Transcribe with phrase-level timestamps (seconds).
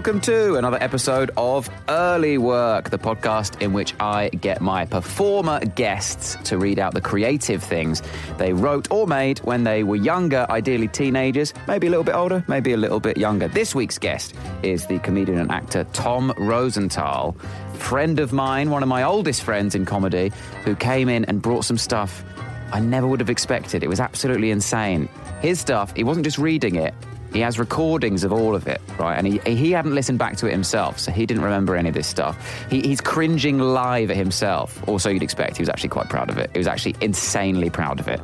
[0.00, 5.60] Welcome to another episode of Early Work, the podcast in which I get my performer
[5.60, 8.02] guests to read out the creative things
[8.38, 12.42] they wrote or made when they were younger, ideally teenagers, maybe a little bit older,
[12.48, 13.46] maybe a little bit younger.
[13.48, 17.32] This week's guest is the comedian and actor Tom Rosenthal,
[17.74, 20.32] friend of mine, one of my oldest friends in comedy,
[20.64, 22.24] who came in and brought some stuff
[22.72, 23.84] I never would have expected.
[23.84, 25.10] It was absolutely insane.
[25.42, 26.94] His stuff, he wasn't just reading it,
[27.32, 29.16] he has recordings of all of it, right?
[29.16, 31.94] And he, he hadn't listened back to it himself, so he didn't remember any of
[31.94, 32.36] this stuff.
[32.70, 35.56] He, he's cringing live at himself, Also, you'd expect.
[35.56, 36.50] He was actually quite proud of it.
[36.52, 38.20] He was actually insanely proud of it.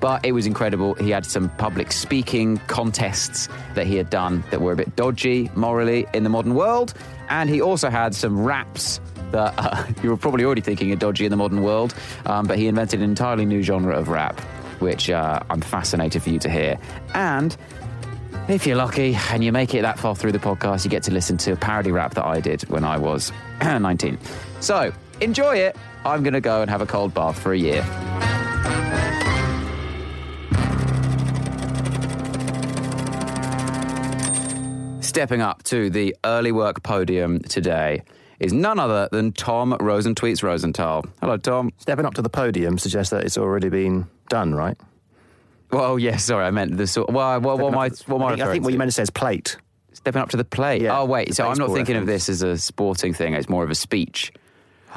[0.00, 0.94] But it was incredible.
[0.94, 5.50] He had some public speaking contests that he had done that were a bit dodgy
[5.54, 6.94] morally in the modern world.
[7.28, 8.98] And he also had some raps
[9.32, 11.94] that uh, you were probably already thinking are dodgy in the modern world.
[12.26, 14.40] Um, but he invented an entirely new genre of rap,
[14.80, 16.78] which uh, I'm fascinated for you to hear.
[17.14, 17.54] And
[18.48, 21.12] if you're lucky and you make it that far through the podcast, you get to
[21.12, 24.18] listen to a parody rap that I did when I was 19.
[24.60, 25.76] So enjoy it.
[26.04, 27.82] I'm going to go and have a cold bath for a year.
[35.02, 38.02] Stepping up to the early work podium today
[38.38, 41.04] is none other than Tom Rosentweets Rosenthal.
[41.20, 41.72] Hello, Tom.
[41.78, 44.78] Stepping up to the podium suggests that it's already been done, right?
[45.72, 47.10] Well, yes, sorry, I meant the sort.
[47.10, 48.88] Well, what, what, am I, what am I I think, I think what you meant
[48.88, 49.56] to say is plate.
[49.92, 50.82] Stepping up to the plate.
[50.82, 51.34] Yeah, oh, wait.
[51.34, 53.34] So I'm not thinking of this as a sporting thing.
[53.34, 54.32] It's more of a speech.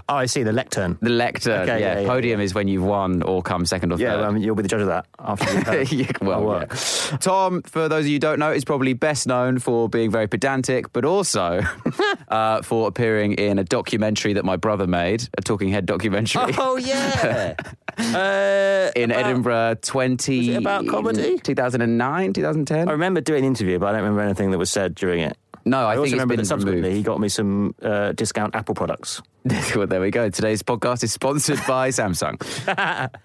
[0.10, 0.98] Oh, I see, the lectern.
[1.02, 1.62] The lectern.
[1.62, 1.94] Okay, yeah.
[1.96, 4.24] yeah, yeah, Podium is when you've won or come second or Yeah, third.
[4.26, 7.18] um, you'll be the judge of that after you've heard Yeah, well, my yeah.
[7.20, 10.28] Tom, for those of you who don't know, is probably best known for being very
[10.28, 11.62] pedantic, but also
[12.30, 16.54] uh, for appearing in a documentary that my brother made, a talking head documentary.
[16.58, 17.56] Oh, yeah.
[17.98, 20.38] uh, In about- Edinburgh 20...
[20.40, 21.38] Was it about comedy?
[21.40, 22.88] 2009, 2010?
[22.90, 25.38] I remember doing an interview, but I don't remember anything that was said during it.
[25.66, 26.98] No, I, I, think also remember been that subsequently removed.
[26.98, 29.22] he got me some uh, discount Apple products.
[29.76, 30.30] well, there we go.
[30.30, 32.38] Today's podcast is sponsored by Samsung.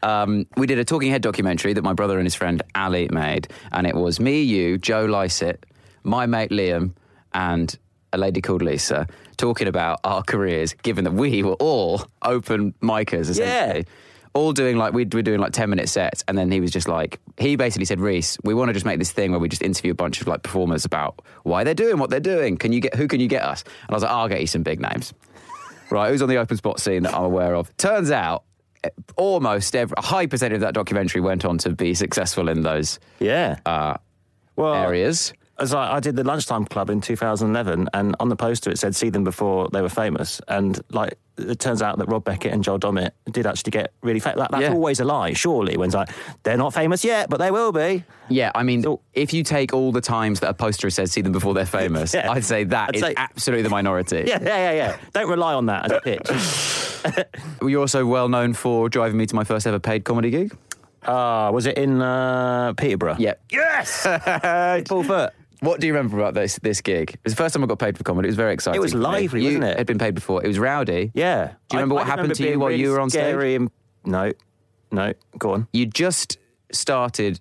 [0.04, 3.48] um, we did a talking head documentary that my brother and his friend Ali made,
[3.72, 5.66] and it was me, you, Joe Lycett,
[6.04, 6.92] my mate Liam,
[7.34, 7.76] and
[8.12, 9.06] a lady called Lisa
[9.36, 13.86] talking about our careers, given that we were all open micers, essentially.
[14.34, 16.86] All doing like we were doing like ten minute sets, and then he was just
[16.88, 19.62] like he basically said, "Reese, we want to just make this thing where we just
[19.62, 22.56] interview a bunch of like performers about why they're doing what they're doing.
[22.56, 24.46] Can you get who can you get us?" And I was like, "I'll get you
[24.46, 25.12] some big names."
[25.90, 27.74] Right, who's on the open spot scene that I'm aware of?
[27.78, 28.44] Turns out,
[28.84, 32.60] eh, almost every, a high percentage of that documentary went on to be successful in
[32.62, 33.56] those Yeah.
[33.64, 33.94] uh,
[34.54, 35.32] well, areas.
[35.60, 38.94] As I, I did the lunchtime club in 2011, and on the poster it said
[38.94, 42.62] "See them before they were famous." And like, it turns out that Rob Beckett and
[42.62, 44.38] Joel Dommett did actually get really famous.
[44.38, 44.72] That, that's Yeah.
[44.72, 45.76] always a lie, surely.
[45.76, 46.10] When it's like
[46.44, 48.04] they're not famous yet, but they will be.
[48.28, 51.22] Yeah, I mean, So- if you take all the times that a poster says "see
[51.22, 52.30] them before they're famous," Yeah.
[52.30, 54.24] I'd say that I'd is say- absolutely the minority.
[54.28, 54.96] Yeah, yeah, yeah, yeah.
[55.12, 57.24] Don't rely on that as a pitch.
[57.60, 60.56] were You're also well known for driving me to my first ever paid comedy gig.
[61.04, 63.16] Ah, was it in uh, Peterborough?
[63.18, 63.34] Yeah.
[63.50, 64.04] Yes.
[64.88, 65.32] Paul Foot.
[65.60, 67.10] What do you remember about this this gig?
[67.10, 68.28] It was the first time I got paid for comedy.
[68.28, 68.78] It was very exciting.
[68.78, 69.78] It was lively, you wasn't it?
[69.78, 70.44] Had been paid before.
[70.44, 71.10] It was rowdy.
[71.14, 71.46] Yeah.
[71.68, 73.34] Do you remember what happened to you while you were on stage?
[73.34, 73.70] And,
[74.04, 74.32] no,
[74.92, 75.12] no.
[75.36, 75.68] Go on.
[75.72, 76.38] You just
[76.70, 77.40] started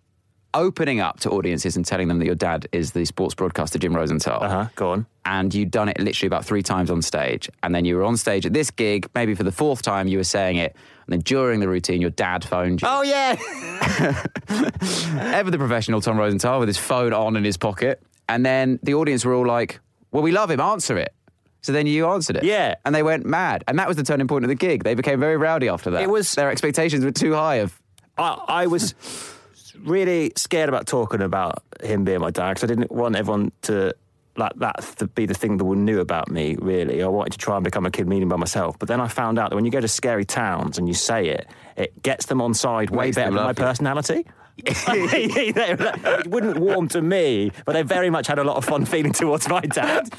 [0.57, 3.95] opening up to audiences and telling them that your dad is the sports broadcaster Jim
[3.95, 4.43] Rosenthal.
[4.43, 4.65] Uh huh.
[4.75, 5.05] Go on.
[5.25, 7.49] and you'd done it literally about three times on stage.
[7.63, 10.17] And then you were on stage at this gig, maybe for the fourth time, you
[10.17, 10.75] were saying it.
[11.05, 12.87] And then during the routine, your dad phoned you.
[12.89, 13.35] Oh yeah.
[14.49, 18.01] Ever the professional Tom Rosenthal with his phone on in his pocket.
[18.29, 19.79] And then the audience were all like,
[20.11, 21.13] well, we love him, answer it.
[21.61, 22.43] So then you answered it.
[22.43, 22.75] Yeah.
[22.85, 23.63] And they went mad.
[23.67, 24.83] And that was the turning point of the gig.
[24.83, 26.01] They became very rowdy after that.
[26.01, 27.79] It was- Their expectations were too high of.
[28.17, 28.93] I, I was
[29.83, 33.93] really scared about talking about him being my dad because I didn't want everyone to
[34.35, 36.55] like that to be the thing that one knew about me.
[36.59, 38.77] Really, I wanted to try and become a comedian by myself.
[38.77, 41.29] But then I found out that when you go to scary towns and you say
[41.29, 43.53] it, it gets them on side way Makes better than my you.
[43.55, 44.25] personality.
[44.65, 49.13] it wouldn't warm to me, but they very much had a lot of fun feeling
[49.13, 50.09] towards my dad.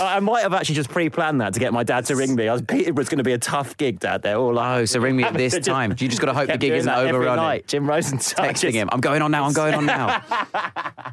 [0.00, 2.48] I I might have actually just pre-planned that to get my dad to ring me.
[2.48, 4.22] I was Peterborough's going to be a tough gig, Dad.
[4.22, 5.90] They're all like, Oh, so ring me at this time.
[5.98, 7.42] You just got to hope the gig isn't that every overrunning.
[7.44, 7.66] night.
[7.66, 10.22] Jim Rosenthal Texting just- him, I'm going on now, I'm going on now.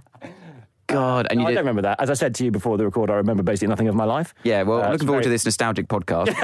[0.88, 1.28] God.
[1.30, 2.02] And you I did, don't remember that.
[2.02, 4.34] As I said to you before the record, I remember basically nothing of my life.
[4.44, 6.36] Yeah, well, Uh, looking forward to this nostalgic podcast.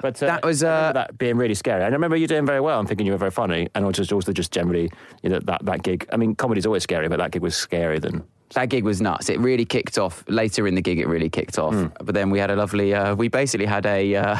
[0.00, 1.82] But uh, That was, uh, that being really scary.
[1.84, 2.78] And I remember you doing very well.
[2.78, 4.90] I'm thinking you were very funny, and also also just generally
[5.22, 6.06] you know, that that gig.
[6.12, 8.22] I mean, comedy's always scary, but that gig was scarier than.
[8.54, 9.28] that gig was nuts.
[9.28, 10.98] It really kicked off later in the gig.
[10.98, 11.74] It really kicked off.
[12.04, 12.94] But then we had a lovely.
[12.94, 14.36] Uh, we basically had a uh,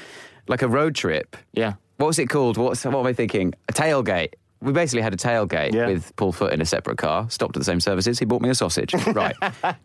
[0.48, 1.36] like a road trip.
[1.52, 1.74] Yeah.
[1.98, 2.56] What was it called?
[2.56, 3.54] What's what am I thinking?
[3.68, 4.32] A tailgate.
[4.62, 5.88] We basically had a tailgate Yeah.
[5.88, 7.28] with Paul Foot in a separate car.
[7.30, 8.18] Stopped at the same services.
[8.18, 8.94] He bought me a sausage.
[9.08, 9.34] right,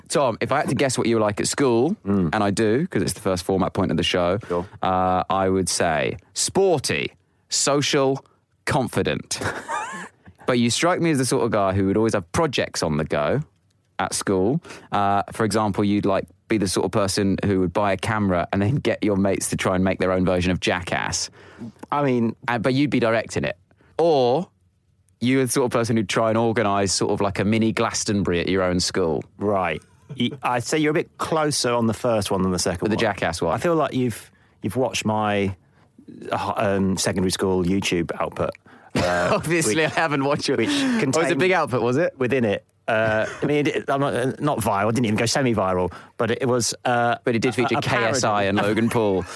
[0.07, 0.37] Tom.
[0.39, 3.01] If I had to guess what you were like at school, and I do because
[3.01, 4.65] it's the first format point of the show, Sure.
[4.81, 7.13] uh, I would say sporty,
[7.49, 8.23] social,
[8.65, 9.39] confident.
[10.45, 12.95] But you strike me as the sort of guy who would always have projects on
[12.95, 13.41] the go
[13.99, 14.61] at school.
[14.93, 18.47] Uh, for example, you'd like be the sort of person who would buy a camera
[18.53, 21.29] and then get your mates to try and make their own version of Jackass.
[21.91, 23.57] I mean, Uh, but you'd be directing it.
[23.97, 24.47] Or
[25.19, 27.71] you were the sort of person who'd try and organise sort of like a mini
[27.71, 29.23] Glastonbury at your own school.
[29.37, 29.81] right.
[30.15, 32.91] You- I'd say you're a bit closer on the first one than the second With
[32.91, 33.01] the one.
[33.13, 33.53] Jackass one.
[33.53, 34.31] I feel like you've
[34.61, 35.53] you've watched my
[36.31, 38.51] uh, um, secondary school YouTube output.
[38.95, 40.57] Uh, Obviously, which- I haven't watched it.
[40.57, 42.17] which oh, it's a big output, was it?
[42.17, 42.63] within it.
[42.87, 44.93] Uh, I mean, it, I'm not, uh, not viral.
[44.93, 46.73] Didn't even go semi-viral, but it, it was.
[46.85, 48.47] Uh, But it did feature a- a KSI parody.
[48.47, 49.25] and Logan Paul.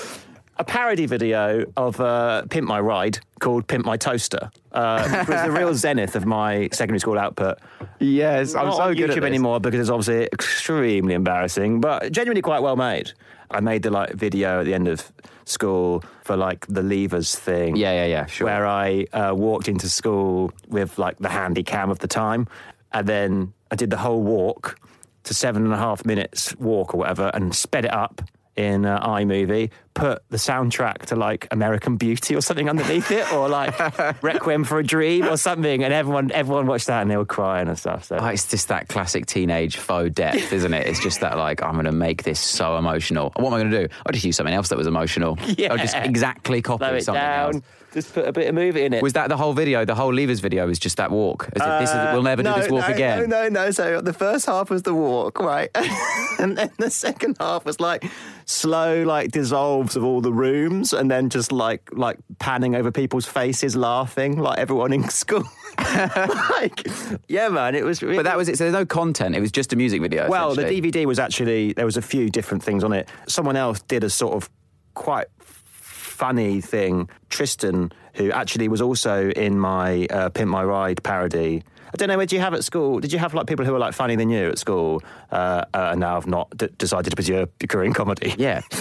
[0.58, 5.44] a parody video of uh, Pimp My Ride called Pimp My Toaster, uh, which was
[5.44, 7.58] the real zenith of my secondary school output.
[8.00, 9.26] Yes, I'm Not so on good YouTube at this.
[9.26, 13.12] anymore because it's obviously extremely embarrassing, but genuinely quite well made.
[13.50, 15.12] I made the like video at the end of
[15.46, 17.76] school for like the levers thing.
[17.76, 18.46] Yeah, yeah, yeah, sure.
[18.46, 22.48] Where I uh, walked into school with like the handy cam of the time,
[22.94, 24.80] and then I did the whole walk
[25.24, 28.22] to seven and a half minutes walk or whatever, and sped it up
[28.56, 29.70] in uh, iMovie.
[29.94, 33.78] Put the soundtrack to like American Beauty or something underneath it, or like
[34.24, 37.68] Requiem for a Dream or something, and everyone everyone watched that and they were crying
[37.68, 38.06] and stuff.
[38.06, 40.88] So Oh, it's just that classic teenage faux depth, isn't it?
[40.88, 43.34] It's just that, like, I'm going to make this so emotional.
[43.36, 43.94] What am I going to do?
[44.06, 45.38] I'll just use something else that was emotional.
[45.58, 45.72] Yeah.
[45.72, 47.56] I'll just exactly copy slow it something down.
[47.56, 47.64] else.
[47.94, 49.04] Just put a bit of movie in it.
[49.04, 49.84] Was that the whole video?
[49.84, 51.50] The whole Levers video was just that walk?
[51.54, 53.30] As if this is, we'll never do this walk no, again.
[53.30, 53.72] No, no, no.
[53.72, 55.70] So the first half was the walk, right?
[56.40, 58.06] and then the second half was like
[58.52, 63.26] slow, like dissolves of all the rooms, and then just like like panning over people's
[63.26, 65.44] faces, laughing, like everyone in school.
[65.80, 66.86] like,
[67.28, 68.02] yeah, man, it was.
[68.04, 68.58] Really, But that was it.
[68.58, 69.36] So there's no content.
[69.36, 70.30] It was just a music video.
[70.30, 70.64] well, the.
[70.64, 73.10] DVD was actually there was a few different things on it.
[73.28, 74.50] Someone else did a sort of
[74.94, 75.28] quite
[75.70, 77.10] funny thing.
[77.30, 81.64] Tristan, who actually was also in my uh, Pimp My Ride parody.
[81.94, 82.18] I don't know.
[82.18, 83.00] Where did you have at school?
[83.00, 85.90] Did you have like people who were like funny than you at school, uh, uh,
[85.92, 88.34] and now have not d- decided to pursue a career in comedy?
[88.38, 88.62] Yeah,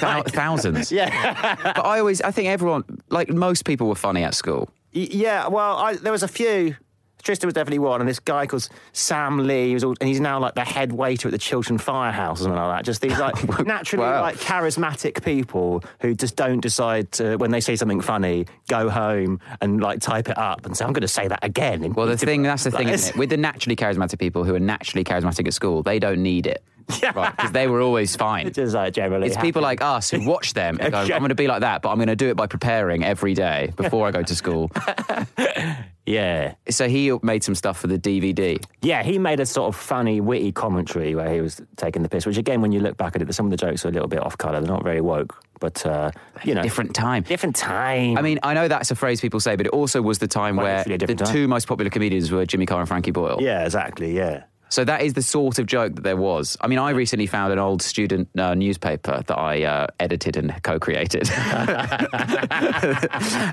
[0.00, 0.92] Thou- thousands.
[1.00, 1.56] yeah.
[1.74, 4.68] but I always, I think everyone, like most people, were funny at school.
[4.94, 6.76] Y- Yeah, well, I, there was a few.
[7.22, 10.20] Tristan was definitely one, and this guy called Sam Lee, he was all, and he's
[10.20, 12.84] now like the head waiter at the Chiltern Firehouse or something like that.
[12.84, 13.34] Just these like
[13.66, 14.22] naturally Wow.
[14.22, 19.40] like charismatic people who just don't decide to, when they say something funny, go home
[19.60, 22.16] and like type it up and say, "I'm going to say that again." Well, the
[22.16, 23.18] thing, that's the thing, isn't it?
[23.18, 26.62] With the naturally charismatic people who are naturally charismatic at school, they don't need it.
[27.02, 27.12] Yeah.
[27.16, 28.52] Right, because they were always fine.
[28.56, 29.26] Like generally.
[29.28, 31.82] It's people like us who watch them and go, I'm going to be like that,
[31.82, 34.70] but I'm going to do it by preparing every day before I go to school.
[36.06, 38.62] yeah, so he made some stuff for the DVD.
[38.80, 39.02] yeah.
[39.02, 42.26] He made a sort of funny, witty commentary where he was taking the piss.
[42.26, 44.08] Which again, when you look back at it, some of the jokes are a little
[44.08, 44.60] bit off color.
[44.60, 46.10] They're not very woke, but uh,
[46.44, 47.22] you know, Different time.
[47.22, 48.18] different time.
[48.18, 50.56] I mean, I know that's a phrase people say, but it also was the time
[50.56, 51.32] Well, where it's really a the time.
[51.32, 53.38] two most popular comedians were Jimmy Carr and Frankie Boyle.
[53.40, 54.16] yeah, exactly.
[54.16, 54.44] Yeah.
[54.72, 56.56] So that is the sort of joke that there was.
[56.62, 60.50] I mean, I recently found an old student uh, newspaper that I uh, edited and
[60.62, 61.28] co-created,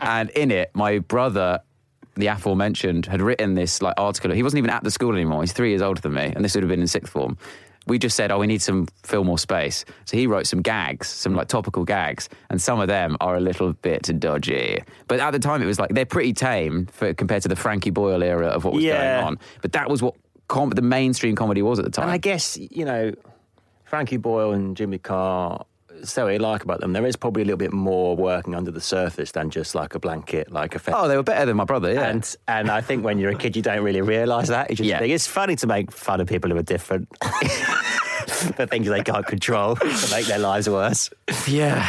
[0.01, 1.59] and in it, my brother,
[2.15, 4.31] the aforementioned, had written this like article.
[4.31, 5.41] He wasn't even at the school anymore.
[5.41, 7.37] He's three years older than me, and this would have been in sixth form.
[7.85, 11.07] We just said, "Oh, we need some fill more space." So he wrote some gags,
[11.09, 14.79] some like topical gags, and some of them are a little bit dodgy.
[15.07, 17.89] But at the time, it was like they're pretty tame for, compared to the Frankie
[17.89, 19.15] Boyle era of what was Yeah.
[19.15, 19.39] going on.
[19.61, 20.15] But that was what
[20.49, 22.03] com- the mainstream comedy was at the time.
[22.03, 23.13] And I guess, you know,
[23.85, 25.65] Frankie Boyle and Jimmy Carr,
[26.03, 28.71] so what you like about them, there is probably a little bit more working under
[28.71, 31.65] the surface than just like a blanket, like a oh, they were better than my
[31.65, 31.93] brother.
[31.93, 32.07] Yeah.
[32.09, 34.69] And and I think when you're a kid, you don't really realise that.
[34.69, 34.99] You just Yeah.
[34.99, 37.09] think it's funny to make fun of people who are different.
[38.57, 41.09] the things they can't control to make their lives worse.
[41.47, 41.83] yeah,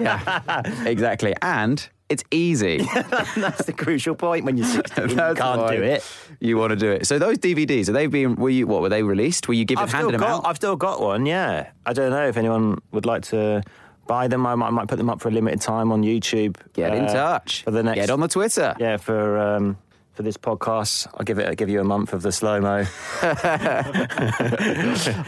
[0.00, 1.34] yeah, exactly.
[1.42, 2.78] And it's easy.
[3.36, 5.10] That's the crucial point when you're 16.
[5.10, 6.04] you can't do it.
[6.40, 7.06] You want to do it.
[7.06, 8.34] So those DVDs are they being?
[8.34, 8.82] Were you what?
[8.82, 9.46] Were they released?
[9.46, 10.46] Were you given I've handed still, them got, out?
[10.46, 11.70] I've still got one, yeah.
[11.86, 13.62] I don't know if anyone would like to
[14.08, 14.44] buy them.
[14.44, 16.56] I might, I might put them up for a limited time on YouTube.
[16.72, 17.62] Get in uh, touch.
[17.62, 18.74] For the next, Get on the Twitter.
[18.80, 19.78] Yeah, for um,
[20.14, 21.46] for this podcast, I'll give it.
[21.46, 22.84] I'll give you a month of the slow mo.
[23.22, 23.92] I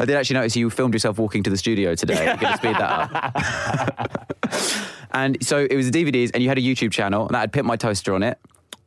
[0.01, 2.27] did actually notice you filmed yourself walking to the studio today.
[2.27, 4.22] You're going to speed that up.
[5.13, 7.53] And so it was the DVDs, and you had a YouTube channel, and that had
[7.53, 8.39] Pimp My Toaster on it.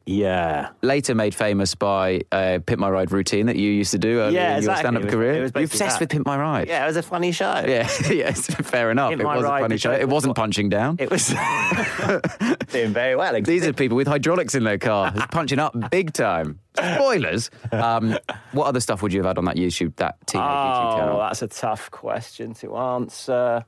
[0.08, 0.70] yeah.
[0.82, 4.40] Later made famous by uh, Pimp My Ride routine that you used to do earlier
[4.40, 5.42] Yeah, in your stand-up career.
[5.42, 6.00] was You're obsessed that.
[6.02, 6.68] with Pimp My Ride.
[6.68, 7.46] Yeah, it was a funny show.
[7.68, 9.12] Yeah, yes, fair enough.
[9.12, 9.92] Pit it was Ride, a funny show.
[9.92, 10.98] It was wasn't punching down.
[11.00, 11.28] It was
[12.72, 13.40] doing very well.
[13.42, 15.12] These are people with hydraulics in their car.
[15.32, 16.60] Punching up big time.
[16.78, 17.50] Spoilers.
[17.72, 18.18] Um,
[18.52, 21.20] what other stuff would you have had on that YouTube, that YouTube Oh, channel?
[21.20, 23.66] that's a tough question to answer.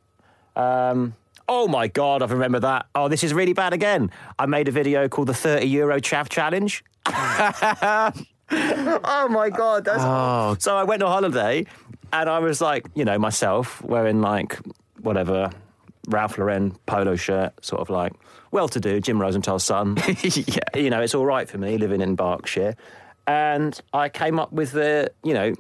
[0.56, 1.16] Um,
[1.48, 2.88] oh my God, I've remembered that.
[2.96, 4.12] Oh, this is really bad again.
[4.38, 6.84] I made a video called the 30 Euro Chav Challenge.
[7.06, 8.12] oh
[9.30, 9.86] my God.
[9.86, 10.04] That's...
[10.04, 10.56] Oh.
[10.60, 11.66] So I went on holiday
[12.12, 14.60] and I was like, you know, myself wearing like
[15.02, 15.52] whatever.
[16.10, 18.14] Ralph Lauren polo shirt, sort of like
[18.52, 19.98] well to do, Jim Rosenthal's son.
[20.24, 20.60] yeah.
[20.74, 22.78] you know, it's all right for me living in Berkshire.
[23.28, 25.54] And I came up with the, you know,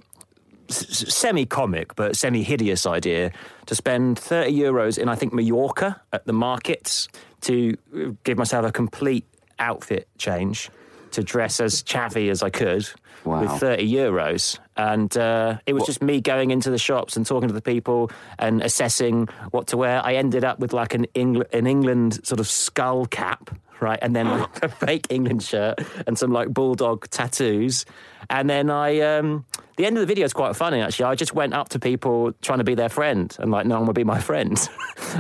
[0.69, 3.31] semi comic but semi hideous idea
[3.65, 7.07] to spend 30 euros in, I think, Mallorca at the markets
[7.41, 9.25] to uh, give myself a complete
[9.59, 10.69] outfit change
[11.11, 12.87] to dress as chavvy as I could
[13.23, 13.41] Wow.
[13.41, 14.57] with 30 euros.
[14.77, 18.09] And uh, it was just me going into the shops and talking to the people
[18.39, 19.99] and assessing what to wear.
[20.05, 23.49] I ended up with like an, Engl- an England sort of skull cap.
[23.79, 27.85] Right, and then like a fake England shirt and some like bulldog tattoos,
[28.29, 29.45] and then I, um,
[29.77, 31.05] the end of the video is quite funny actually.
[31.05, 33.85] I just went up to people trying to be their friend, and like no one
[33.87, 34.57] would be my friend.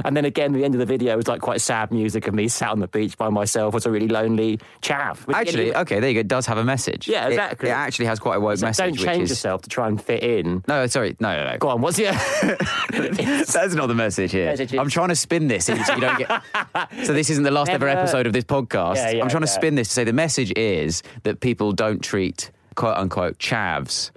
[0.05, 2.47] and then again, the end of the video was like quite sad music of me
[2.47, 5.25] sat on the beach by myself as a really lonely chav.
[5.27, 6.19] Which Actually, again, okay, there you go.
[6.21, 7.07] It does have a message.
[7.07, 7.69] Yeah, exactly.
[7.69, 8.97] It, actually has quite a woke so message.
[8.97, 10.63] don't change is- yourself to try and fit in.
[10.67, 11.57] No, sorry, no, no, no.
[11.57, 12.11] Go on, what's your?
[12.91, 14.47] That's not the message here.
[14.47, 16.41] Message is- I'm trying to spin this so you don't get.
[17.05, 18.95] so this isn't the last ever episode of this podcast.
[18.95, 22.01] Yeah, yeah, I'm trying to spin this to say the message is that people don't
[22.03, 24.11] treat quote unquote chavs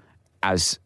[0.44, 0.78] as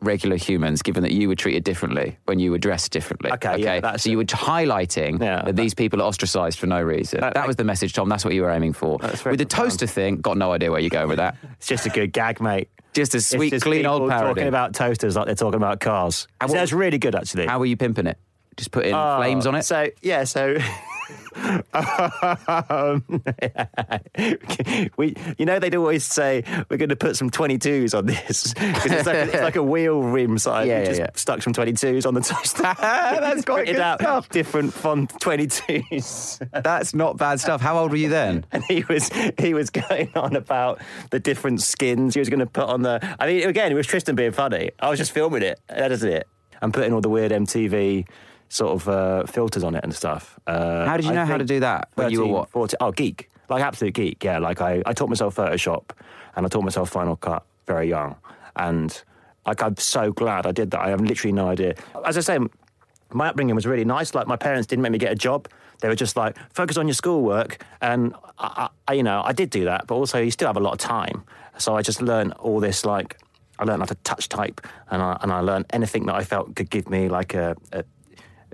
[0.00, 3.32] regular humans, given that you were treated differently when you were dressed differently.
[3.32, 6.80] Okay, yeah, that's so you were highlighting Yeah, that these people are ostracised for no
[6.82, 7.20] reason.
[7.20, 8.08] That- That, was the message, Tom.
[8.10, 8.98] That's what you were aiming for.
[8.98, 11.36] With the toaster thing, got no idea where you're going with that.
[11.58, 12.68] It's just a good gag, mate.
[12.92, 14.28] Just a sweet, just clean old parody.
[14.34, 16.28] Talking about toasters like they're talking about cars.
[16.40, 17.46] What- That's really good, actually.
[17.46, 18.18] How were you pimping it?
[18.56, 19.62] Just putting Oh, flames on it?
[19.64, 20.56] So yeah, so
[21.74, 23.04] um,
[24.96, 28.86] we, you know, they'd always say we're going to put some 22s on this 'Cause
[28.86, 30.68] it's, like, it's like a wheel rim side.
[30.68, 31.06] Yeah, yeah, just yeah.
[31.14, 32.62] stuck some 22s on the toaster.
[32.80, 34.28] That's quite good out stuff.
[34.28, 36.48] different font 22s.
[36.62, 37.60] That's not bad stuff.
[37.60, 38.44] How old were you then?
[38.52, 40.80] and he was he was going on about
[41.10, 43.00] the different skins he was going to put on the.
[43.18, 44.70] I mean, again, it was Tristan being funny.
[44.80, 46.28] I was just filming it, editing it,
[46.62, 48.06] and putting all the weird MTV
[48.48, 50.38] sort of uh, filters on it and stuff.
[50.46, 52.50] Uh, How did you know how to do that when you were what?
[52.50, 54.22] 14 oh, geek, like absolute geek.
[54.22, 55.90] Yeah, like I, I taught myself Photoshop,
[56.36, 58.16] and I taught myself Final Cut very young,
[58.56, 59.02] and
[59.46, 60.80] like I'm so glad I did that.
[60.80, 61.74] I have literally no idea.
[62.04, 62.38] As I say,
[63.12, 64.14] my upbringing was really nice.
[64.14, 65.48] Like my parents didn't make me get a job.
[65.80, 67.64] They were just like, focus on your schoolwork.
[67.80, 70.60] And I, I, you know, I did do that, but also you still have a
[70.60, 71.24] lot of time.
[71.58, 73.18] So I just learned all this, like,
[73.58, 74.60] I learned how to touch type
[74.90, 77.84] and I, and I learned anything that I felt could give me like a, a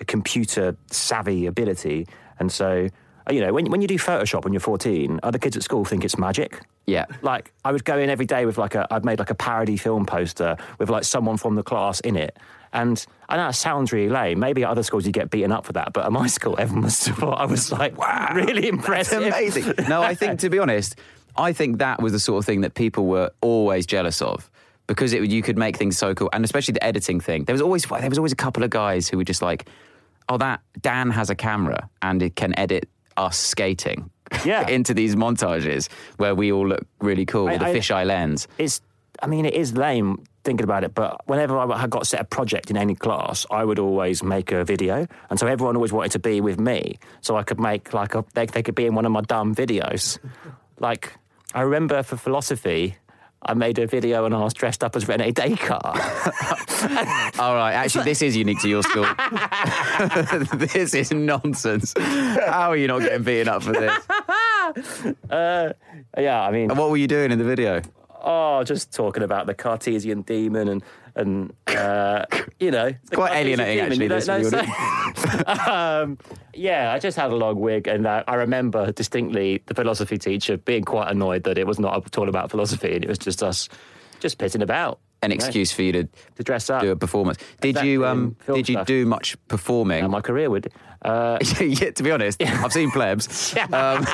[0.04, 2.06] computer savvy ability.
[2.38, 2.88] And so,
[3.28, 5.84] uh, you know, when, when you do Photoshop when you're 14, other kids at school
[5.84, 6.62] think it's magic.
[6.86, 7.06] Yeah.
[7.22, 9.76] Like I would go in every day with like a I'd made like a parody
[9.76, 12.36] film poster with like someone from the class in it.
[12.72, 14.38] And I know it sounds really lame.
[14.38, 16.84] Maybe at other schools you get beaten up for that, but at my school everyone
[16.84, 19.22] was I was like wow, really impressive.
[19.22, 19.74] amazing.
[19.88, 20.96] no, I think to be honest,
[21.36, 24.50] I think that was the sort of thing that people were always jealous of
[24.90, 27.44] because it, you could make things so cool, and especially the editing thing.
[27.44, 29.68] There was always there was always a couple of guys who were just like,
[30.30, 34.10] "Oh, that Dan has a camera and it can edit us skating."
[34.44, 34.68] Yeah.
[34.76, 38.46] into these montages where we all look really cool I- with a fisheye lens.
[38.58, 38.80] it's
[39.22, 42.24] I mean it is lame thinking about it, but whenever I had got set a
[42.24, 46.12] project in any class, I would always make a video, and so everyone always wanted
[46.12, 48.94] to be with me, so I could make like a they, they could be in
[48.94, 50.18] one of my dumb videos.
[50.78, 51.12] like
[51.52, 52.96] I remember for philosophy.
[53.42, 55.80] I made a video and I was dressed up as Rene Descartes.
[57.38, 59.06] All right, actually, this is unique to your school.
[60.58, 61.94] this is nonsense.
[61.96, 63.92] How are you not getting beaten up for this?
[65.28, 65.72] Uh,
[66.16, 67.82] yeah, I mean, And what were you doing in the video?
[68.22, 70.82] oh, just talking about the Cartesian demon and
[71.20, 72.24] and uh,
[72.58, 74.28] you know, it's quite alienating, actually, this
[75.68, 76.18] um,
[76.54, 80.56] yeah, I just had a long wig, and uh, I remember distinctly the philosophy teacher
[80.56, 83.42] being quite annoyed that it was not at all about philosophy, and it was just
[83.42, 83.68] us
[84.20, 85.00] just pissing about.
[85.22, 86.04] An know, excuse for you to
[86.36, 86.80] to dress up.
[86.80, 87.38] do a performance.
[87.60, 88.36] Did Exactly, you um?
[88.46, 88.86] Did you stuff.
[88.86, 90.02] do much performing?
[90.02, 90.72] And my career would.
[91.02, 93.54] Uh, yeah, to be honest, I've seen plebs.
[93.72, 94.06] Um,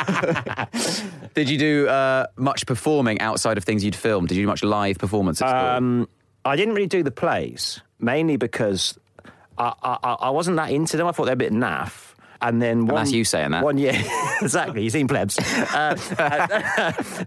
[1.35, 4.29] did you do uh, much performing outside of things you'd filmed?
[4.29, 5.41] Did you do much live performance?
[5.41, 6.09] Um,
[6.47, 8.99] I didn't really do the plays, mainly because
[9.59, 11.07] I, I, I wasn't that into them.
[11.07, 12.15] I thought they were a bit naff.
[12.43, 13.65] And then one, that's you saying that.
[13.65, 13.95] One year,
[14.43, 14.83] exactly.
[14.83, 15.39] You've seen plebs.
[15.39, 15.97] Uh,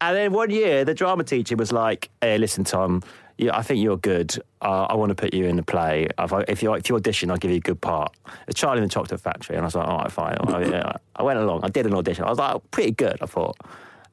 [0.00, 3.02] and then one year, the drama teacher was like, "Hey, listen, Tom,
[3.36, 4.34] you, I think you're good.
[4.62, 6.08] Uh, I want to put you in the play.
[6.18, 8.78] If, I, if you if you audition, I'll give you a good part." It's Charlie
[8.78, 10.92] in the Chocolate Factory, and I was like, "All right, fine." I, yeah.
[11.14, 11.64] I went along.
[11.64, 12.24] I did an audition.
[12.24, 13.56] I was like, "Pretty good," I thought.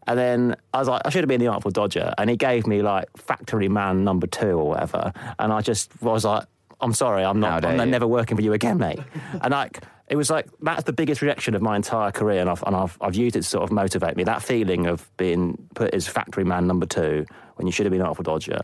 [0.07, 2.13] And then I was like, I should have been the Artful Dodger.
[2.17, 5.12] And he gave me like Factory Man number two or whatever.
[5.39, 6.45] And I just was like,
[6.81, 7.85] I'm sorry, I'm not, I'm you.
[7.85, 9.00] never working for you again, mate.
[9.41, 12.41] and like, it was like, that's the biggest rejection of my entire career.
[12.41, 14.24] And I've, and I've, I've used it to sort of motivate me.
[14.24, 18.01] That feeling of being put as Factory Man number two when you should have been
[18.01, 18.59] Artful Dodger.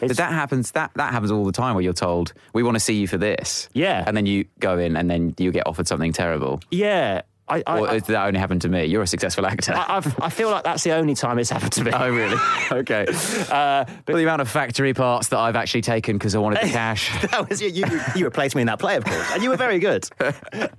[0.00, 0.72] but that happens.
[0.72, 1.74] That that happens all the time.
[1.76, 3.68] Where you're told we want to see you for this.
[3.72, 4.02] Yeah.
[4.06, 6.60] and then you go in, and then you get offered something terrible.
[6.70, 7.22] yeah.
[7.52, 8.84] I, I, or I, that only happen to me?
[8.86, 9.74] You're a successful actor.
[9.74, 11.90] I, I've, I feel like that's the only time it's happened to me.
[11.92, 12.36] Oh, really?
[12.72, 13.06] okay.
[13.50, 16.70] Uh, But the amount of factory parts that I've actually taken because I wanted the
[16.70, 17.10] cash.
[17.30, 17.84] that was you, you.
[18.16, 20.08] You replaced me in that play, of course, and you were very good.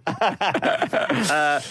[0.08, 1.62] Uh,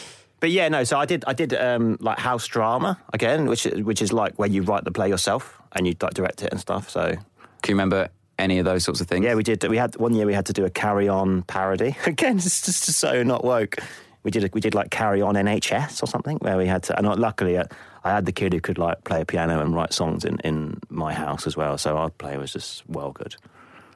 [0.41, 0.85] but yeah, no.
[0.85, 1.25] So I did.
[1.27, 4.91] I did um, like house drama again, which which is like where you write the
[4.91, 6.91] play yourself and you like direct it and stuff.
[6.91, 7.21] So Can
[7.69, 9.25] you remember any of those sorts of things?
[9.25, 9.63] yeah, we did.
[9.65, 11.97] We had one year we had to do a Carry On parody.
[12.07, 13.77] Again, it's just so not woke.
[14.23, 14.45] We did.
[14.45, 16.97] A, we did like Carry On NHS or something where we had to.
[16.97, 17.65] And luckily, uh,
[18.05, 20.81] I had the kid who could like play a piano and write songs in in
[20.89, 21.77] my house as well.
[21.79, 23.37] So our play was just well good.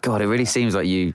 [0.03, 1.15] God, it really seems like you.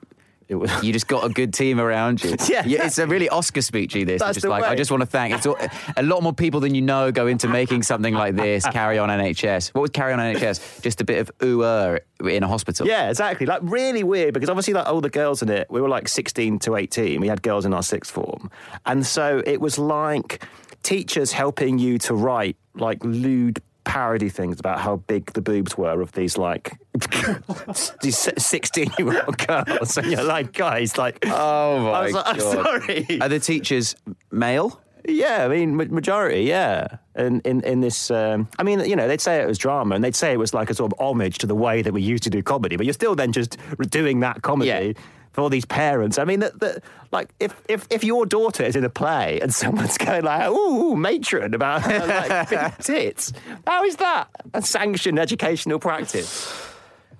[0.52, 0.84] It was.
[0.84, 2.36] You just got a good team around you.
[2.52, 2.86] Yeah.
[2.86, 4.06] it's a really Oscar speechy.
[4.06, 5.34] This, That's just the like I just want to thank.
[5.34, 5.58] It's all,
[5.96, 8.66] a lot more people than you know go into making something like this.
[8.68, 9.70] Carry on NHS.
[9.70, 10.82] What was Carry on NHS?
[10.82, 12.86] Just a bit of ooh in a hospital.
[12.86, 13.46] Yeah, exactly.
[13.46, 16.60] Like really weird because obviously, like all the girls in it, we were like sixteen
[16.60, 17.22] to eighteen.
[17.22, 18.52] We had girls in our sixth form,
[18.86, 20.46] and so it was like
[20.84, 26.02] teachers helping you to write like lewd parody things about how big the boobs were
[26.02, 26.78] of these like
[28.02, 32.66] these sixteen-year-old girls, and you're like, guys, like, Oh my I was like, I'm god.
[32.66, 33.22] sorry.
[33.22, 33.96] Are the teachers
[34.32, 34.82] male?
[35.08, 36.98] Yeah, I mean, majority, yeah.
[37.16, 40.04] And in, in this, um, I mean, you know, they'd say it was drama and
[40.04, 42.22] they'd say it was like a sort of homage to the way that we used
[42.24, 43.58] to do comedy, but you're still then just
[43.90, 44.68] doing that comedy.
[44.70, 44.94] Yeah.
[45.34, 48.76] For all these parents, I mean, that, that like if, if if your daughter is
[48.76, 53.32] in a play and someone's going like, "Ooh, matron," about her, like big tits,
[53.66, 56.52] how is that a sanctioned educational practice?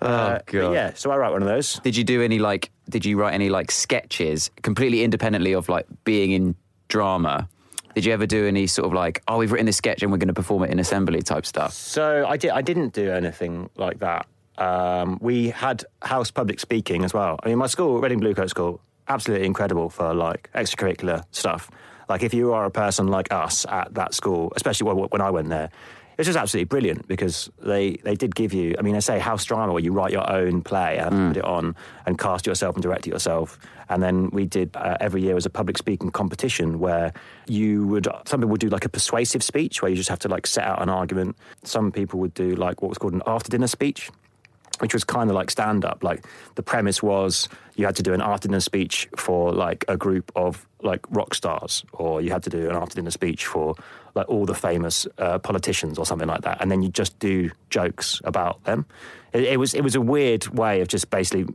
[0.02, 0.72] Oh Uh, god.
[0.74, 1.80] yeah, so I write one of those.
[1.84, 2.70] Did you do any like?
[2.90, 6.56] Did you write any like sketches completely independently of like being in
[6.90, 7.48] drama?
[7.96, 10.18] Did you ever do any sort of like, oh, we've written this sketch and we're
[10.18, 11.74] going to perform it in assembly type stuff?
[11.74, 12.52] So I did.
[12.52, 14.28] I didn't do anything like that.
[14.62, 17.40] Um, we had house public speaking as well.
[17.42, 21.72] I mean, my school, Reading Bluecoat School, absolutely incredible for like extracurricular stuff.
[22.08, 25.50] Like if you are a person like us at that school, especially when, I went
[25.50, 28.76] there, it was just absolutely brilliant because they, they did give you.
[28.78, 31.46] I mean, I say house drama where you write your own play and put it
[31.46, 33.58] on and cast yourself and direct it yourself.
[33.90, 37.14] And then we did uh, every year as a public speaking competition where
[37.48, 40.28] you would some people would do like a persuasive speech where you just have to
[40.28, 41.36] like set out an argument.
[41.64, 44.12] Some people would do like what was called an after dinner speech
[44.82, 46.04] which was kind of like stand up.
[46.04, 49.96] Like the premise was you had to do an after dinner speech for like a
[49.96, 53.76] group of like rock stars, or you had to do an after dinner speech for
[54.16, 57.50] like all the famous uh, politicians or something like that, and then you just do
[57.70, 58.86] jokes about them.
[59.34, 61.46] It, it was it was a weird way of just basically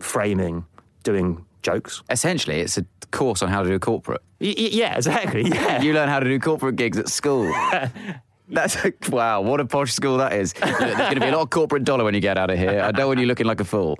[0.00, 0.66] framing
[1.04, 2.02] doing jokes.
[2.10, 4.22] Essentially, it's a course on how to do corporate.
[4.40, 5.42] Y- yeah, exactly.
[5.52, 5.82] Yeah.
[5.82, 7.52] You learn how to do corporate gigs at school.
[8.52, 8.76] That's
[9.08, 9.40] wow!
[9.40, 10.52] What a posh school that is.
[10.52, 12.80] There's going to be a lot of corporate dollar when you get out of here.
[12.82, 13.98] I don't want you looking like a fool.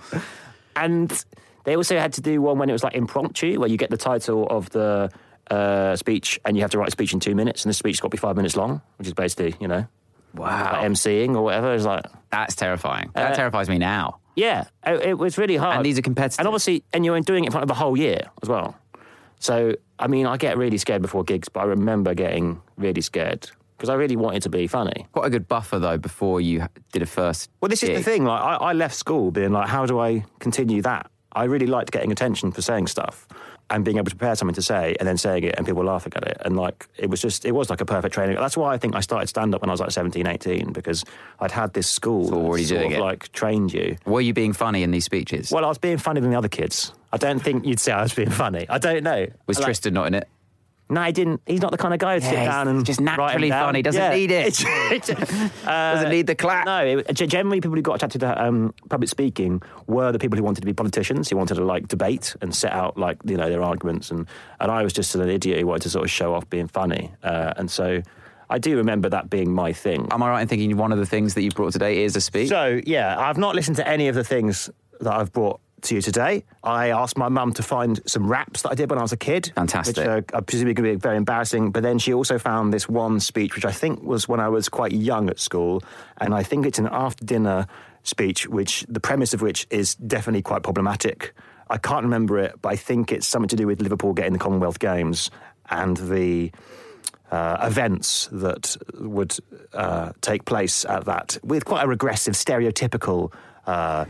[0.77, 1.25] And
[1.65, 3.97] they also had to do one when it was like impromptu, where you get the
[3.97, 5.11] title of the
[5.51, 8.01] uh, speech and you have to write a speech in two minutes, and the speech's
[8.01, 9.87] got to be five minutes long, which is basically, you know,
[10.35, 11.75] Wow, like MCing or whatever.
[11.75, 13.11] It's like, that's terrifying.
[13.15, 14.19] That Uh, terrifies me now.
[14.35, 15.77] yeah, it, it was really hard.
[15.77, 16.39] And these are competitive.
[16.41, 18.77] And obviously, and you're doing it in front of the whole year as well.
[19.41, 23.51] So, I mean, I get really scared before gigs, but I remember getting really scared
[23.83, 25.09] because I really wanted to be funny.
[25.11, 27.51] Quite a good buffer though before you did a first.
[27.61, 28.25] Well, this is the thing.
[28.25, 31.11] Like, I, I left school being like, how do I continue that?
[31.33, 33.27] I really liked getting attention for saying stuff
[33.71, 36.13] and being able to prepare something to say and then saying it and people laughing
[36.15, 36.37] at it.
[36.45, 38.37] And like, it was just, it was like a perfect training.
[38.37, 41.05] That's why I think I started stand up when I was like 17, 18, because
[41.41, 43.03] I'd had this school So already sort doing of it.
[43.03, 43.97] like trained you.
[44.07, 45.51] Were you being funny in these speeches?
[45.51, 46.95] Well, I was being funnier than the other kids.
[47.13, 48.65] I don't think you'd say I was being funny.
[48.69, 49.27] I don't know.
[49.49, 50.29] was Like, Tristan not in it?
[50.93, 51.41] No, he didn't.
[51.47, 53.83] He's not the kind of guy who'd sit Yeah, he's down and just naturally funny,
[53.83, 54.15] doesn't Yeah.
[54.15, 54.65] need it.
[54.93, 55.09] It's-
[55.65, 56.67] Doesn't need the clap.
[56.67, 60.45] No, it, generally people who got attracted to um, public speaking were the people who
[60.45, 63.49] wanted to be politicians, who wanted to like debate and set out like you know
[63.49, 64.27] their arguments, and
[64.61, 67.13] and I was just an idiot who wanted to sort of show off being funny,
[67.23, 68.03] uh, and so
[68.51, 70.09] I do remember that being my thing.
[70.11, 72.21] Am I right in thinking one of the things that you brought today is a
[72.21, 72.51] speech?
[72.51, 74.69] So yeah, I've not listened to any of the things
[75.01, 76.45] that I've brought to you today.
[76.63, 79.17] I asked my mum to find some raps that I did when I was a
[79.17, 79.53] kid.
[79.55, 79.97] Fantastic.
[79.97, 81.73] Which uh, I presume are going to be very embarrassing.
[81.73, 84.69] But then she also found this one speech, which I think was when I was
[84.69, 85.83] quite young at school,
[86.19, 87.67] and I think it's an after dinner
[88.03, 91.35] speech, which the premise of which is definitely quite problematic.
[91.71, 94.39] I can't remember it, but I think it's something to do with Liverpool getting the
[94.39, 95.31] Commonwealth Games
[95.71, 96.53] and the
[97.31, 99.37] uh, events that would
[99.73, 103.33] uh, take place at that, with quite a regressive, stereotypical
[103.67, 104.05] uh,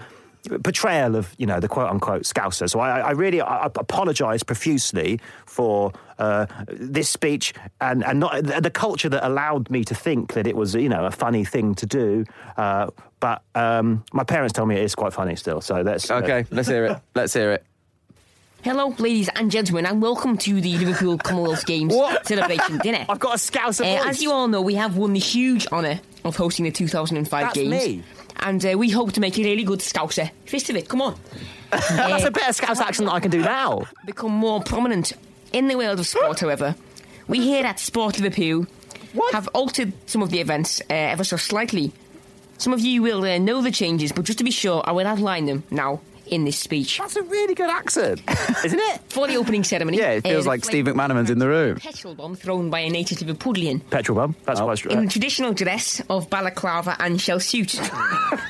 [0.63, 2.69] portrayal of you know the quote unquote Scouser.
[2.69, 8.43] So I, I really I, I apologise profusely for uh, this speech and and not
[8.43, 11.45] the, the culture that allowed me to think that it was you know a funny
[11.45, 12.25] thing to do.
[12.57, 12.89] Uh,
[13.21, 15.61] but um, my parents tell me it is quite funny still.
[15.61, 16.99] So that's Okay, let's hear it.
[17.15, 17.65] Let's hear it.
[18.63, 22.25] Hello, ladies and gentlemen, and welcome to the Liverpool Commonwealth Games What?
[22.27, 23.05] celebration dinner.
[23.09, 26.01] I've got a Scouser Uh, as you all know, we have won the huge honour
[26.25, 27.71] of hosting the 2005 That's Games.
[27.71, 28.03] me.
[28.43, 30.31] And uh, we hope to make a really good Scouser.
[30.47, 31.19] Fist of it, come on.
[31.71, 33.83] that's a better Scouse accent than I can do now.
[34.05, 35.13] become more prominent
[35.53, 36.75] in the world of sport, however.
[37.29, 38.67] We here at Sport Liverpool
[39.33, 41.93] have altered some of the events uh, ever so slightly.
[42.59, 45.07] Some of you will uh, know the changes, but just to be sure, I will
[45.07, 46.01] outline them now
[46.33, 46.99] in this speech.
[46.99, 48.21] That's a really good accent,
[48.65, 49.01] isn't it?
[49.09, 51.77] For the opening ceremony, Yeah, it uh, feels the like Steve McManaman's in the room.
[51.77, 53.83] Petrol bomb thrown by a native Liverpudlian.
[53.91, 54.35] Petrol bomb.
[54.45, 54.65] That's Oh.
[54.65, 54.91] quite true.
[54.91, 57.73] In the traditional dress of balaclava and shell suit.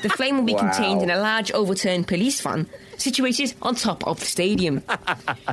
[0.01, 2.67] the flame will be contained in a large overturned police van
[2.97, 4.81] situated on top of the stadium.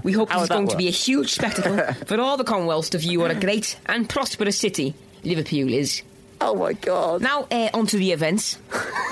[0.05, 2.91] We hope this is that going to be a huge spectacle for all the Commonwealth
[2.91, 6.03] to view what a great and prosperous city Liverpool is.
[6.41, 7.21] Oh my god.
[7.23, 8.57] Now, uh, on to the events.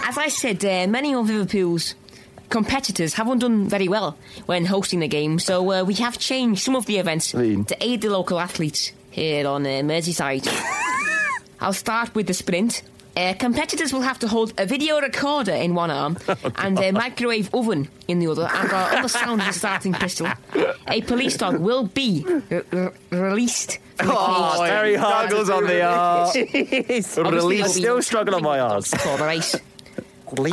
[0.04, 1.94] As I said, uh, many of Liverpool's
[2.48, 6.76] competitors haven't done very well when hosting the game, so uh, we have changed some
[6.76, 7.64] of the events Lean.
[7.66, 10.46] to aid the local athletes here on uh, Merseyside.
[11.60, 12.82] I'll start with the sprint.
[13.16, 16.16] Uh, competitors will have to hold a video recorder in one arm
[16.56, 20.28] and a microwave oven in the other, and on the sound of the starting pistol.
[20.86, 23.78] A police dog will be re- re- released.
[24.00, 24.94] Oh, hard.
[25.28, 26.36] Struggles on the arse.
[27.16, 27.74] Release.
[27.74, 28.92] Still struggling on my arse.
[28.94, 29.56] For the race.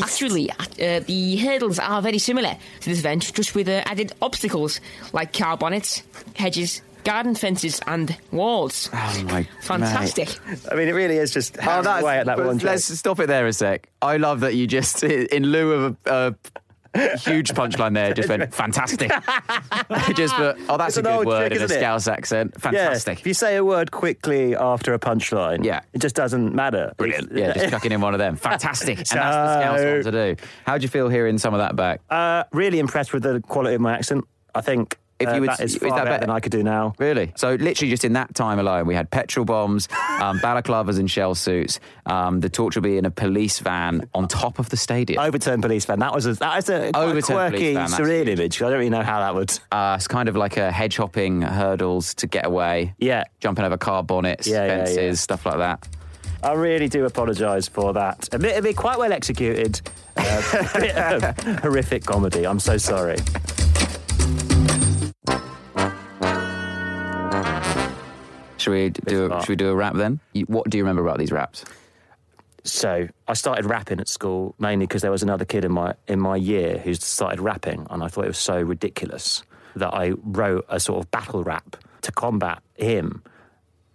[0.01, 4.79] Actually, uh, the hurdles are very similar to this event, just with uh, added obstacles
[5.13, 6.03] like car bonnets,
[6.35, 8.89] hedges, garden fences, and walls.
[8.93, 10.37] Oh my Fantastic.
[10.71, 12.57] I mean, it really is just Oh, that's, away at that one.
[12.57, 12.97] let's track.
[12.97, 13.89] stop it there a sec.
[14.01, 16.35] I love that you just, in lieu of a, a
[16.95, 19.11] huge punchline there, just went fantastic.
[20.15, 21.69] just put, oh, that's It's a good word trick, in a?
[21.69, 22.51] Scouse accent.
[22.55, 23.19] Yeah, Fantastic.
[23.19, 25.81] if you say a word quickly after a punchline, Yeah.
[25.93, 26.93] it just doesn't matter.
[26.97, 27.31] Brilliant.
[27.35, 28.35] Yeah, just chucking in one of them.
[28.35, 28.97] Fantastic.
[28.97, 30.43] And that's the Scouse one to do.
[30.65, 32.01] How'd you feel hearing some of that back?
[32.09, 34.25] Uh, really impressed with the quality of my accent.
[34.53, 34.97] I think
[35.29, 36.93] If uh, would- that is is that better than I could do now.
[36.99, 37.31] Really?
[37.35, 39.87] So literally just in that time alone, we had petrol bombs,
[40.21, 44.27] um, balaclavas and shell suits, um, the torch will be in a police van on
[44.27, 45.21] top of the stadium.
[45.23, 45.99] Overturned police van.
[45.99, 48.61] That was a, that was a, quite a Overturned quirky, van, surreal image.
[48.61, 49.57] I don't really know how that would.
[49.71, 52.93] Uh, it's kind of like a hedge hopping hurdles to get away.
[52.97, 53.23] Yeah.
[53.39, 55.13] Jumping over car bonnets, Yeah, yeah, fences, yeah.
[55.13, 55.87] stuff like that.
[56.43, 58.29] I really do apologise for that.
[58.31, 59.81] Admittedly, quite well executed.
[60.15, 62.45] Uh, bit of horrific comedy.
[62.45, 63.17] I'm so sorry.
[68.65, 69.31] Should we do?
[69.31, 70.19] A, should we do a rap then?
[70.47, 71.63] What do you remember about these raps?
[72.63, 76.19] So I started rapping at school mainly because there was another kid in my in
[76.19, 79.43] my year who started rapping, and I thought it was so ridiculous
[79.75, 83.21] that I wrote a sort of battle rap to combat him,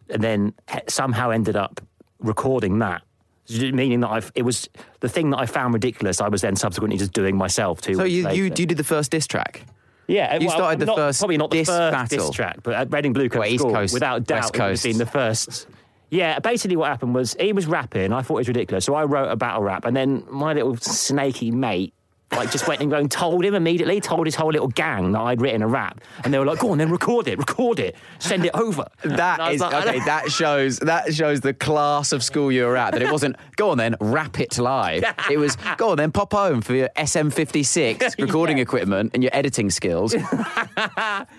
[0.08, 0.54] and then
[0.86, 1.80] somehow ended up
[2.20, 3.02] recording that.
[3.50, 4.68] Meaning that I've, it was
[5.00, 6.20] the thing that I found ridiculous.
[6.20, 7.96] I was then subsequently just doing myself too.
[7.96, 9.66] So you, you you did the first diss track.
[10.10, 12.18] Yeah, You well, started the not- first probably not the first battle.
[12.26, 14.60] diss track, but uh, at Reading Blue Coat Well, School, Coast, without doubt, it would
[14.60, 14.82] have Coast.
[14.82, 15.66] been the first.
[16.10, 18.12] Yeah, basically what happened was he was rapping.
[18.12, 20.76] I thought it was ridiculous, so I wrote a battle rap, and then my little
[20.76, 21.94] snaky mate.
[22.32, 25.20] Like just went and go and told him immediately, told his whole little gang that
[25.20, 27.96] I'd written a rap, and they were like, "Go on, then record it, record it,
[28.20, 29.98] send it over." And I That was is like, okay.
[30.06, 32.92] That shows that shows the class of school you were at.
[32.92, 35.02] That it wasn't go on then rap it live.
[35.28, 38.62] It was go on then pop home for your SM56 recording Yeah.
[38.62, 40.14] equipment and your editing skills.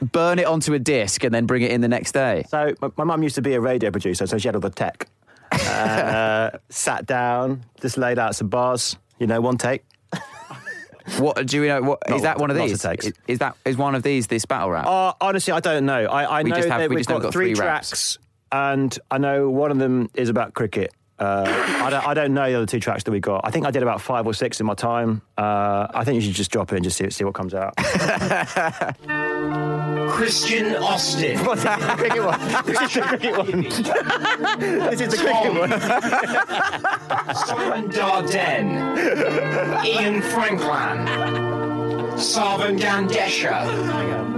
[0.01, 2.43] burn it onto a disc and then bring it in the next day.
[2.49, 4.69] So my, my mum used to be a radio producer, so she had all the
[4.69, 5.07] tech.
[5.53, 8.97] uh, sat down, just laid out some bars.
[9.19, 9.83] You know, one take.
[11.19, 11.81] What do we know?
[11.81, 12.37] What is Not- that?
[12.39, 12.81] One of lots of these?
[12.83, 13.05] takes.
[13.07, 14.85] Is, is that is one of these this battle rap?
[14.87, 16.05] Uh, honestly, I don't know.
[16.05, 18.17] I, I We know just have- that we we've just got, got three, three tracks,
[18.51, 20.91] and I know one of them is about cricket.
[21.19, 21.45] Uh,
[21.83, 23.41] I, don't, I don't know the other two tracks that we got.
[23.43, 25.21] I think I did about five or six in my time.
[25.37, 27.75] Uh, I think you should just drop it and just see, see what comes out.
[30.11, 31.39] Christian Austin.
[31.45, 31.79] What's that?
[31.79, 32.39] The cricket one.
[32.65, 33.61] This is the cricket one.
[34.91, 35.71] this is the cricket one.
[37.35, 38.75] Simon Dardenne.
[39.85, 41.07] Ian Franklin.
[42.17, 43.65] Sarvan Gandesha.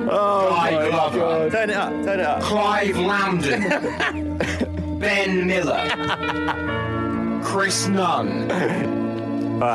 [0.10, 1.50] Oh Guy Glover.
[1.50, 2.42] Turn it up, turn it up.
[2.44, 3.62] Clive Lambden.
[5.00, 5.84] ben Miller.
[7.44, 8.48] Chris Nunn.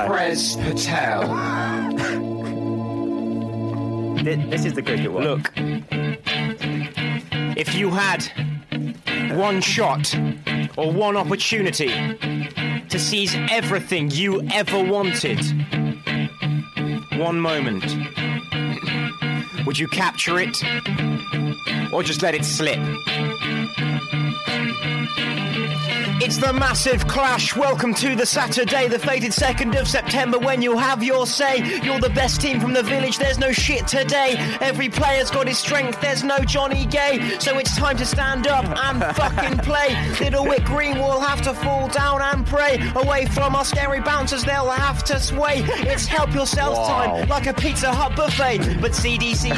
[0.06, 2.37] Prez Patel.
[4.24, 5.24] Thi- This is the cricket one.
[5.24, 5.52] Look,
[7.56, 8.24] if you had
[9.36, 10.14] one shot
[10.76, 11.88] or one opportunity
[12.88, 15.38] to seize everything you ever wanted,
[17.18, 17.84] one moment,
[19.68, 20.64] would you capture it
[21.92, 22.78] or just let it slip?
[26.20, 27.56] It's the massive clash.
[27.56, 31.80] Welcome to the Saturday, the fated 2nd of September, when you'll have your say.
[31.82, 34.34] You're the best team from the village, there's no shit today.
[34.60, 37.38] Every player's got his strength, there's no Johnny Gay.
[37.38, 39.94] So it's time to stand up and fucking play.
[40.18, 42.78] Littlewick Green will have to fall down and pray.
[42.96, 45.62] Away from our scary bouncers, they'll have to sway.
[45.64, 48.80] It's help yourselves time, like a Pizza Hut buffet.
[48.82, 48.94] But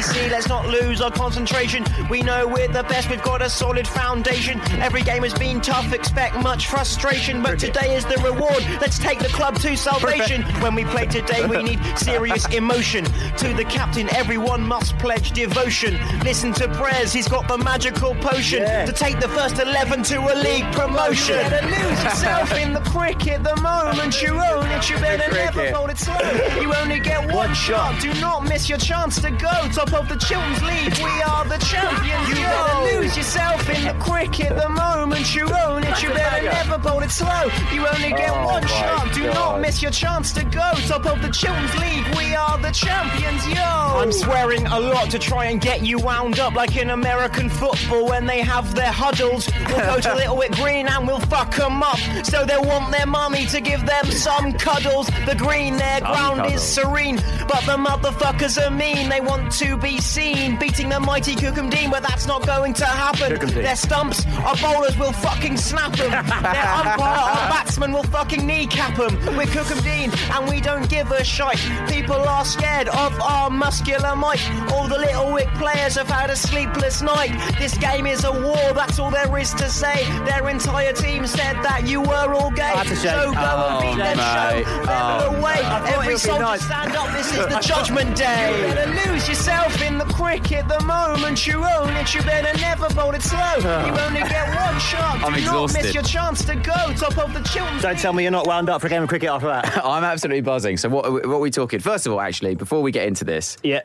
[0.01, 1.85] Let's not lose our concentration.
[2.09, 4.59] We know we're the best, we've got a solid foundation.
[4.81, 7.43] Every game has been tough, expect much frustration.
[7.43, 8.65] But today is the reward.
[8.81, 10.41] Let's take the club to salvation.
[10.61, 13.05] When we play today, we need serious emotion.
[13.05, 15.99] To the captain, everyone must pledge devotion.
[16.23, 20.35] Listen to prayers, he's got the magical potion to take the first 11 to a
[20.41, 21.35] league promotion.
[21.35, 24.89] You better lose yourself in the cricket the moment you own it.
[24.89, 26.17] You better never fold it slow.
[26.59, 28.01] You only get one shot.
[28.01, 30.93] Do not miss your chance to go top of the Chilton's League.
[30.97, 32.29] We are the champions.
[32.29, 36.01] You better lose yourself in the cricket the moment you own it.
[36.03, 37.49] You better never fold it slow.
[37.73, 39.13] You only get oh one shot.
[39.13, 42.05] Do not miss your chance to go top of the Chilton's League.
[42.15, 43.61] We are the champions, yo.
[43.61, 48.07] I'm swearing a lot to try and get you wound up like in American football
[48.07, 49.49] when they have their huddles.
[49.67, 51.97] We'll go to Littlewick Green and we'll fuck them up.
[52.23, 55.07] So they'll want their mummy to give them some cuddles.
[55.25, 57.17] The green, their ground is serene,
[57.47, 59.09] but the motherfuckers are mean.
[59.09, 62.85] They want to be seen beating the mighty Cookham Dean, but that's not going to
[62.85, 63.37] happen.
[63.53, 66.11] Their stumps, our bowlers will fucking snap them.
[66.11, 69.15] Their umpire, our batsmen will fucking kneecap them.
[69.35, 71.59] We're Cookham Dean and we don't give a shite.
[71.89, 74.41] People are scared of our muscular might.
[74.71, 77.31] All the Littlewick players have had a sleepless night.
[77.57, 80.05] This game is a war, that's all there is to say.
[80.25, 82.73] Their entire team said that you were all gay.
[82.85, 82.95] Shame.
[82.97, 84.65] So go and beat them, mate.
[84.65, 85.59] show them the way.
[85.93, 86.65] Every soldier nice.
[86.65, 88.67] stand up, this is the judgment day.
[88.67, 92.13] You better lose yourself in the cricket the moment you own it.
[92.13, 93.39] You better never fold it slow.
[93.61, 95.19] You only get one shot.
[95.19, 95.83] Do I'm not exhausted.
[95.83, 98.69] miss your chance to go top of the Chilton's Don't tell me you're not wound
[98.69, 99.81] up for a game of cricket after that.
[99.85, 100.77] I'm absolutely buzzing.
[100.77, 101.79] So what, what are we talking?
[101.79, 103.81] First of all, actually, before we get into this, yeah.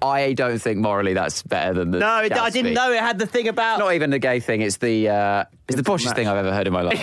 [0.00, 2.00] I don't think morally that's better than the.
[2.00, 3.78] No, it, I didn't know it had the thing about.
[3.78, 4.60] Not even the gay thing.
[4.60, 7.00] It's the uh, it's the poshest thing I've ever heard in my life.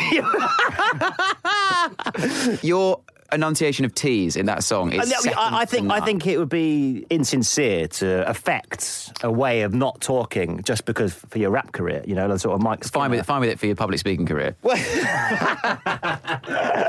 [2.63, 3.01] Your
[3.31, 5.13] enunciation of T's in that song is.
[5.27, 9.73] I, I, I think I think it would be insincere to affect a way of
[9.73, 12.83] not talking just because for your rap career, you know, the sort of Mike.
[12.83, 13.25] Fine with it.
[13.25, 14.55] Fine with it for your public speaking career.
[14.63, 14.77] a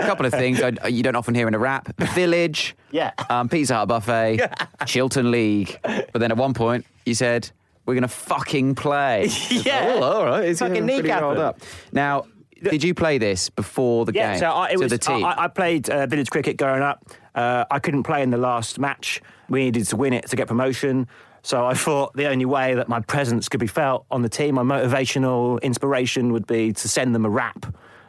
[0.07, 3.13] couple of things I, you don't often hear in a rap: Village, Yeah.
[3.29, 4.41] um, Pizza Hut buffet,
[4.87, 5.79] Chilton League.
[5.83, 7.51] But then at one point you said
[7.87, 9.29] we're going to fucking play.
[9.51, 9.95] Yeah.
[9.97, 10.45] Oh, all right.
[10.45, 11.61] It's Fucking kneecap up.
[11.93, 12.27] Now,
[12.63, 14.41] did you play this before the Yeah, game?
[14.41, 15.25] so I, was, the team.
[15.25, 17.05] I, I played uh, village cricket growing up.
[17.35, 19.21] Uh, I couldn't play in the last match.
[19.49, 21.07] We needed to win it to get promotion.
[21.43, 24.57] So I thought the only way that my presence could be felt on the team,
[24.57, 27.67] my motivational inspiration would be to send them a rap.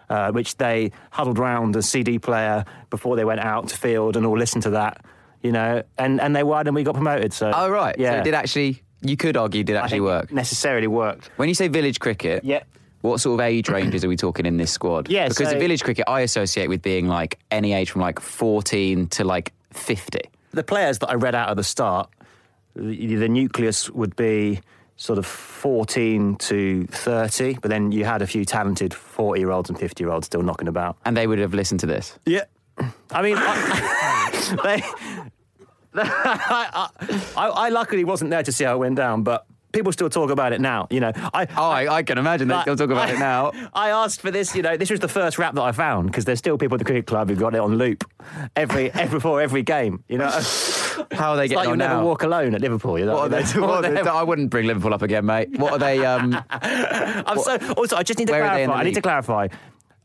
[0.10, 4.26] uh, which they huddled round a CD player before they went out to field and
[4.26, 5.06] all listened to that,
[5.42, 7.32] you know, and, and they won and we got promoted.
[7.32, 7.96] So Oh, right.
[7.98, 10.30] yeah, So it did actually, you could argue, did actually work.
[10.30, 11.30] Necessarily worked.
[11.38, 12.64] When you say village cricket, Yeah.
[13.02, 15.10] What sort of age ranges are we talking in this squad?
[15.10, 18.20] Yeah, because so- the village cricket I associate with being like any age from like
[18.20, 20.20] 14 to like 50.
[20.52, 22.10] The players that I read out at the start,
[22.76, 24.62] the, the nucleus would be
[24.98, 29.70] sort of 14 to 30, but then you had a few talented 40 year olds
[29.70, 30.98] and 50 year olds still knocking about.
[31.06, 32.20] And they would have listened to this.
[32.26, 32.44] Yeah.
[33.12, 34.84] I mean, I, they,
[36.04, 36.90] I,
[37.36, 40.30] I, I luckily wasn't there to see how it went down, but people still talk
[40.32, 40.88] about it now.
[40.90, 43.52] You know, I, Oh, I, I can imagine they still talk about I- it now.
[43.74, 46.26] I asked for this, you know, this was the first rap that I found because
[46.26, 48.04] there's still people at the cricket club who've got it on loop
[48.56, 50.04] every, every before every game.
[50.08, 50.30] You know,
[51.12, 52.06] How are they it's getting like you on never now?
[52.06, 52.98] walk alone at Liverpool.
[53.00, 55.58] You know, What are they, what are they- I wouldn't bring Liverpool up again, mate.
[55.58, 56.06] What are they?
[56.06, 58.82] Um, I'm so, also, I just need to Where are they in clarify.
[58.82, 59.48] I need to clarify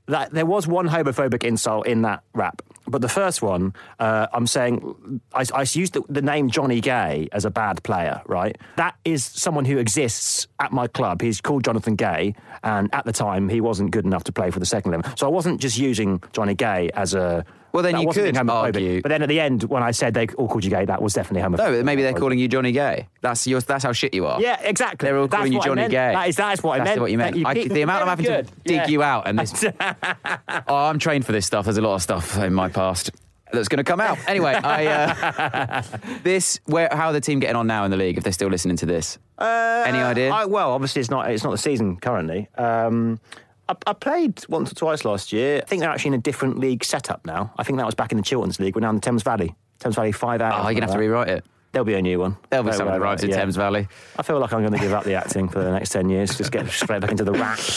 [0.07, 4.47] that there was one homophobic insult in that rap, but the first one, uh, I'm
[4.47, 8.57] saying, I, I used the, the name Johnny Gay as a bad player, right?
[8.77, 11.21] That is someone who exists at my club.
[11.21, 14.61] He's called Jonathan Gay, and at the time, he wasn't good enough to play for
[14.61, 15.11] the second level.
[15.17, 17.45] So I wasn't just using Johnny Gay as a.
[17.77, 20.27] Well, then that you could argue- But then at the end, when I said they
[20.39, 21.73] all called you gay, that was definitely homophobic.
[21.79, 23.07] no, maybe they're calling you Johnny Gay.
[23.21, 24.41] That's your, That's how shit you are.
[24.41, 25.07] Yeah, exactly.
[25.07, 25.89] They're all That's calling you Johnny.
[25.89, 26.13] Gay.
[26.15, 27.01] That is, that is what I That's meant.
[27.03, 27.37] what you meant.
[27.37, 28.87] That I, the amount I'm having very to dig Yeah.
[28.89, 29.63] you out and this.
[30.69, 31.67] oh, I'm trained for this stuff.
[31.67, 33.11] There's a lot of stuff in my past
[33.53, 34.19] that's going to come out.
[34.27, 35.83] Anyway, I, uh,
[36.23, 38.17] this where how are the team getting on now in the league?
[38.19, 40.31] If they're still listening to this, any idea?
[40.31, 42.49] I, well, obviously it's not it's not the season currently.
[42.57, 43.21] Um,
[43.69, 45.59] I, I played once or twice last year.
[45.63, 47.53] I think they're actually in a different league setup now.
[47.59, 48.75] I think that was back in the Chilterns League.
[48.77, 49.55] We're now in the Thames Valley.
[49.79, 50.55] Thames Valley five hours.
[50.65, 51.45] oh, you're gonna have to rewrite it.
[51.73, 52.39] There'll be a new one.
[52.49, 53.37] There'll be Don't something worry that about in yeah.
[53.37, 53.87] Thames Valley.
[54.19, 56.35] I feel like I'm going to give up the acting for the next ten years.
[56.39, 57.59] Just get straight back into the rap.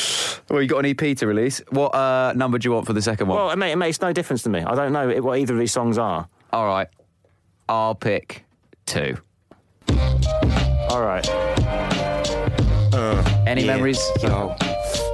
[0.50, 1.62] Well, you got an EP to release.
[1.70, 3.38] What uh, number do you want for the second one?
[3.38, 4.62] Well, it, ma- it makes no difference to me.
[4.62, 6.28] I don't know what either of these songs are.
[6.52, 6.88] All right,
[7.68, 8.46] I'll pick
[8.88, 9.16] two.
[10.90, 11.28] All right.
[13.46, 13.76] Any Yeah.
[13.76, 14.00] memories?
[14.24, 14.56] Yo,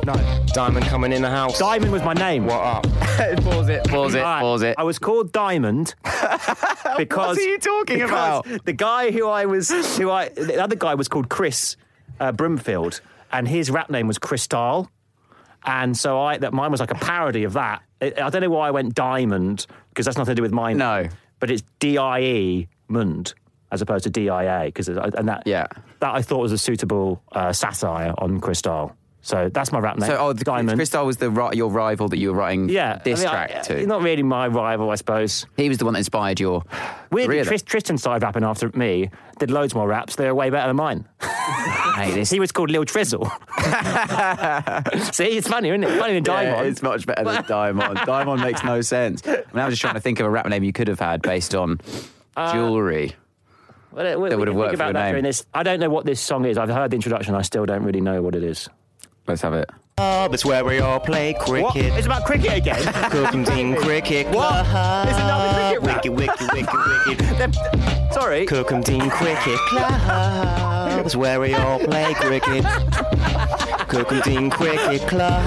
[0.06, 0.14] No.
[0.54, 1.58] Diamond coming in the house.
[1.60, 2.46] Diamond was my name.
[2.46, 2.84] What up?
[3.44, 3.84] pause it.
[3.86, 4.22] Pause it.
[4.22, 4.40] Right.
[4.42, 4.76] Pause it.
[4.78, 5.96] I was called Diamond
[6.98, 8.10] because What are you talking because
[8.46, 8.66] about?
[8.66, 11.76] The guy who I was, who I, the other guy was called Chris
[12.20, 14.90] uh, Brimfield, and his rap name was Crystal,
[15.66, 17.82] and so I that mine was like a parody of that.
[18.02, 20.78] I I don't know why I went Diamond because that's nothing to do with mine.
[20.78, 21.08] No.
[21.40, 23.34] but it's D I E Mund
[23.72, 25.66] as opposed to D I A because and that Yeah.
[26.00, 28.96] that I thought was a suitable uh, satire on Crystal.
[29.26, 30.08] So that's my rap name.
[30.08, 30.78] So, oh, the, Diamond.
[30.78, 33.60] Crystal was the your rival that you were writing yeah, this I mean, track I-
[33.62, 33.88] to.
[33.88, 35.48] Not really my rival, I suppose.
[35.58, 36.62] He was the one that inspired your
[37.10, 37.44] Weirdly, career.
[37.46, 39.10] Tris- Tristan started rapping after me,
[39.40, 40.16] did loads more raps.
[40.16, 41.06] They're way better than mine.
[41.96, 43.24] He was called Lil Trizzle.
[45.14, 45.98] See, it's funny, isn't it?
[45.98, 46.68] Funny than Yeah, Diamond.
[46.68, 48.00] it's much better than Diamond.
[48.06, 49.26] Diamond makes no sense.
[49.26, 51.22] I mean, I'm just trying to think of a rap name you could have had
[51.22, 51.80] based on
[52.36, 53.16] Uh, jewelry.
[53.92, 55.24] Well, we- we that would have worked for that name.
[55.24, 55.46] This.
[55.54, 56.58] I don't know what this song is.
[56.58, 57.34] I've heard the introduction.
[57.34, 58.68] I still don't really know what it is.
[59.28, 59.70] Let's have it.
[59.98, 61.64] Club, it's where we all play cricket.
[61.64, 61.76] What?
[61.78, 62.82] It's about cricket again.
[63.12, 64.66] Cookham Dean cricket What?
[64.66, 65.08] club.
[65.08, 66.04] It's another cricket rap.
[66.04, 68.14] Wicked, wicked, wicked, wicked.
[68.14, 68.46] Sorry.
[68.46, 72.64] Cookham Dean Cricket Club is where we all play cricket.
[73.88, 75.42] Cookham Dean Cricket Club.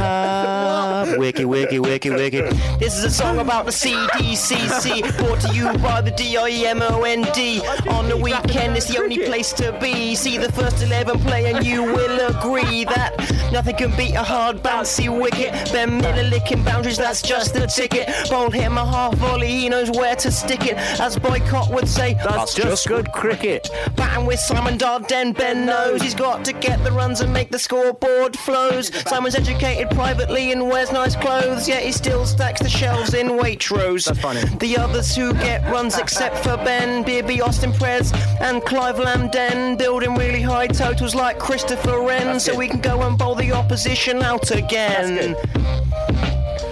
[1.06, 2.52] Wicked, wicked, wicked, wicked.
[2.80, 7.60] This is a song about the CDCC, brought to you by the D-I-M-O-N-D.
[7.88, 10.14] On the weekend, it's the only place to be.
[10.14, 13.14] See the first 11 play and you will agree that
[13.52, 15.52] nothing can beat a hard bouncy wicket.
[15.72, 18.08] Ben Miller licking boundaries, that's just the ticket.
[18.28, 20.76] Bowled him a half volley, he knows where to stick it.
[21.00, 23.70] As Boycott would say, That's just good cricket.
[23.94, 27.58] Batting with Simon Darden, Ben knows he's got to get the runs and make the
[27.58, 28.90] scoreboard flows.
[29.08, 34.06] Simon's educated privately and wears nice clothes, yet he still stacks the shelves in Waitrose.
[34.06, 34.40] That's funny.
[34.58, 40.14] The others who get runs except for Ben, Beerby, Austin Prez, and Clive Lamden, building
[40.14, 44.50] really high totals like Christopher Wren, so we can go and bowl the opposition out
[44.50, 45.36] again.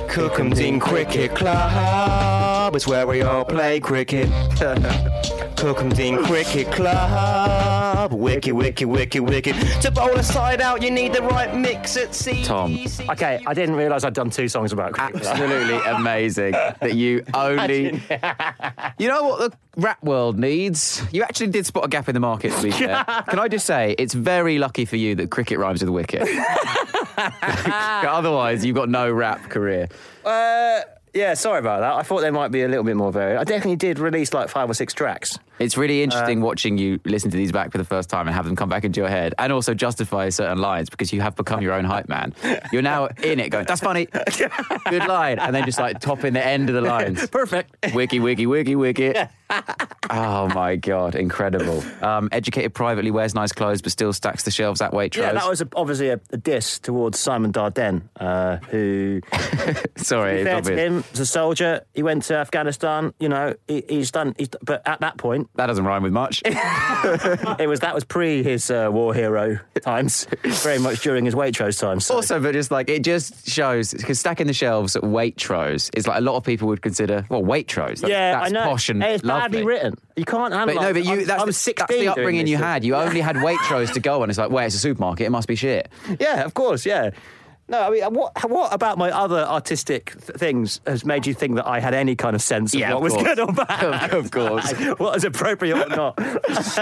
[0.08, 4.28] Cookham Dean Cricket Club is where we all play cricket.
[5.56, 7.75] Cookham Dean Cricket Club.
[8.12, 9.54] Wicked, wicked, wicked, wicked.
[9.82, 12.44] To bowl a side out, you need the right mix at sea.
[12.44, 12.78] Tom.
[13.10, 15.24] Okay, I didn't realise I'd done two songs about cricket.
[15.26, 18.00] Absolutely amazing that you only.
[18.98, 21.02] You know what the rap world needs?
[21.12, 23.04] You actually did spot a gap in the market, to be fair.
[23.28, 26.22] Can I just say, it's very lucky for you that cricket rhymes with wicket.
[27.18, 29.88] Otherwise, you've got no rap career.
[30.24, 30.80] Uh,
[31.16, 31.94] Yeah, sorry about that.
[31.94, 33.38] I thought there might be a little bit more varied.
[33.38, 35.38] I definitely did release like five or six tracks.
[35.58, 38.34] It's really interesting uh, watching you listen to these back for the first time and
[38.34, 41.34] have them come back into your head and also justify certain lines because you have
[41.34, 42.34] become your own hype man.
[42.70, 44.06] You're now in it going, that's funny,
[44.90, 47.26] good line, and then just like topping the end of the lines.
[47.28, 47.94] Perfect.
[47.94, 49.14] Wiki, wiki, wiki, wiki.
[50.10, 51.82] Oh my God, incredible.
[52.02, 55.16] Um, educated privately, wears nice clothes, but still stacks the shelves at Waitrose.
[55.16, 59.20] Yeah, that was a, obviously a, a diss towards Simon Dardenne, uh, who,
[59.96, 63.14] Sorry, it's fair to him, as a soldier, he went to Afghanistan.
[63.20, 64.34] You know, he, he's done.
[64.38, 66.42] He's, but at that point, That doesn't rhyme with much.
[66.44, 71.80] it was that was pre his uh, war hero times, very much during his Waitrose
[71.80, 72.06] times.
[72.06, 72.16] So.
[72.16, 76.18] Also, but just like it just shows because stacking the shelves at Waitrose is like
[76.18, 78.00] a lot of people would consider well Waitrose.
[78.00, 78.64] That's, yeah, that's I know.
[78.64, 79.94] posh and Hey, badly written.
[80.16, 80.82] You can't But analyse.
[80.82, 82.84] no, but you I'm- that's, I'm the, 16 that's the upbringing you had.
[82.84, 84.30] You only had Waitrose to go on.
[84.30, 85.26] It's like, well, it's a supermarket.
[85.26, 85.88] It must be shit.
[86.20, 87.10] Yeah, of course, yeah.
[87.68, 91.56] No, I mean, what what about my other artistic th- things has made you think
[91.56, 93.24] that I had any kind of sense of Yeah, what of was course.
[93.24, 94.14] good or bad?
[94.14, 94.70] Of course.
[94.98, 96.14] what was appropriate or not?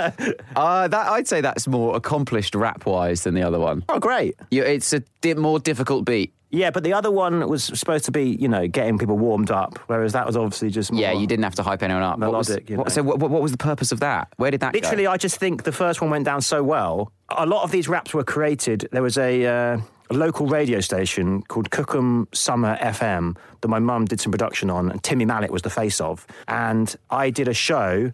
[0.57, 3.85] Uh, that I'd say that's more accomplished rap wise than the other one.
[3.89, 4.37] oh, great.
[4.51, 6.33] You, it's a di- more difficult beat.
[6.55, 9.79] Yeah, but the other one was supposed to be, you know, getting people warmed up,
[9.89, 12.19] whereas that was obviously just more Yeah, you didn't have to hype anyone up.
[12.19, 14.29] What was- Melodic, you what- so, what, what was the purpose of that?
[14.37, 15.11] Where did that Literally, go?
[15.11, 17.11] I just think the first one went down so well.
[17.31, 18.89] A lot of these raps were created.
[18.93, 19.79] There was a, uh,
[20.11, 24.91] a local radio station called Cookham Summer FM that my mum did some production on,
[24.91, 26.27] and Timmy Mallett was the face of.
[26.47, 28.13] And I did a show,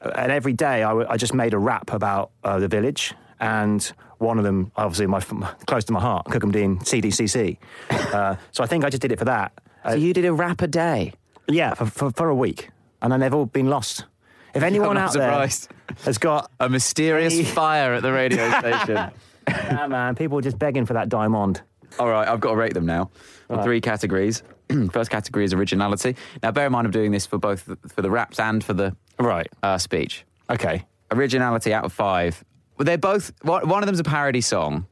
[0.00, 3.14] and every day I, w- I just made a rap about uh, the village.
[3.38, 5.20] And one of them, obviously, my,
[5.66, 7.58] close to my heart, Cookham Dean CDCC.
[7.90, 9.52] Uh, so I think I just did it for that.
[9.84, 11.12] Uh, so you did a rap a day.
[11.48, 12.70] yeah, for, for, for a week.
[13.02, 14.04] And then they've all been lost.
[14.54, 15.48] If anyone not out there
[16.04, 17.44] has got A mysterious Hey.
[17.44, 19.10] fire at the radio station.
[19.48, 20.14] Yeah, man.
[20.14, 21.60] People are just begging for that diamond.
[21.98, 23.10] All right, I've got to rate them now.
[23.50, 24.42] On three categories.
[24.92, 26.16] First category is originality.
[26.42, 28.72] Now, bear in mind, I'm doing this for both the- for the raps and for
[28.72, 29.46] the Right.
[29.62, 30.24] uh, speech.
[30.50, 30.84] Okay.
[31.12, 32.42] Originality out of five.
[32.76, 33.32] Well, they're both.
[33.42, 34.86] One of them's a parody song,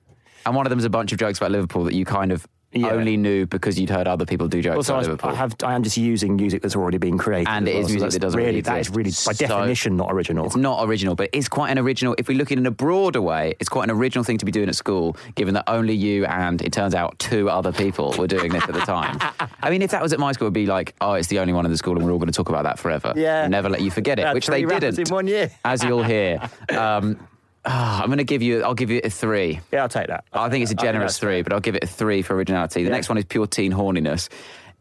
[0.46, 2.88] and one of them's a bunch of jokes about Liverpool that you kind of Yeah.
[2.90, 5.30] only knew because you'd heard other people do jokes Also, I, about was- Liverpool.
[5.30, 5.54] I have.
[5.62, 8.00] I am just using music that's already been created, And it is well, so music
[8.00, 8.60] that's that doesn't really.
[8.62, 10.44] That is really, by So- definition, not original.
[10.46, 12.16] It's not original, but it's quite an original.
[12.18, 14.44] If we look at it in a broader way, it's quite an original thing to
[14.44, 18.12] be doing at school, given that only you and it turns out two other people
[18.18, 19.18] were doing this at the time.
[19.62, 21.52] I mean, if that was at my school, it'd be like, oh, it's the only
[21.52, 23.12] one in the school, and we're all going to talk about that forever.
[23.14, 23.42] Yeah.
[23.44, 24.98] And never let you forget it, which they didn't.
[24.98, 25.48] in one year.
[25.64, 26.40] as you'll hear.
[26.76, 27.18] Um,
[27.66, 28.62] ah, I'm going to give you.
[28.62, 29.60] I'll give you a three.
[29.72, 30.24] Yeah, I'll take that.
[30.32, 32.82] I think it's a generous three, but I'll give it a three for originality.
[32.82, 32.96] The Yeah.
[32.96, 34.28] next one is pure teen horniness.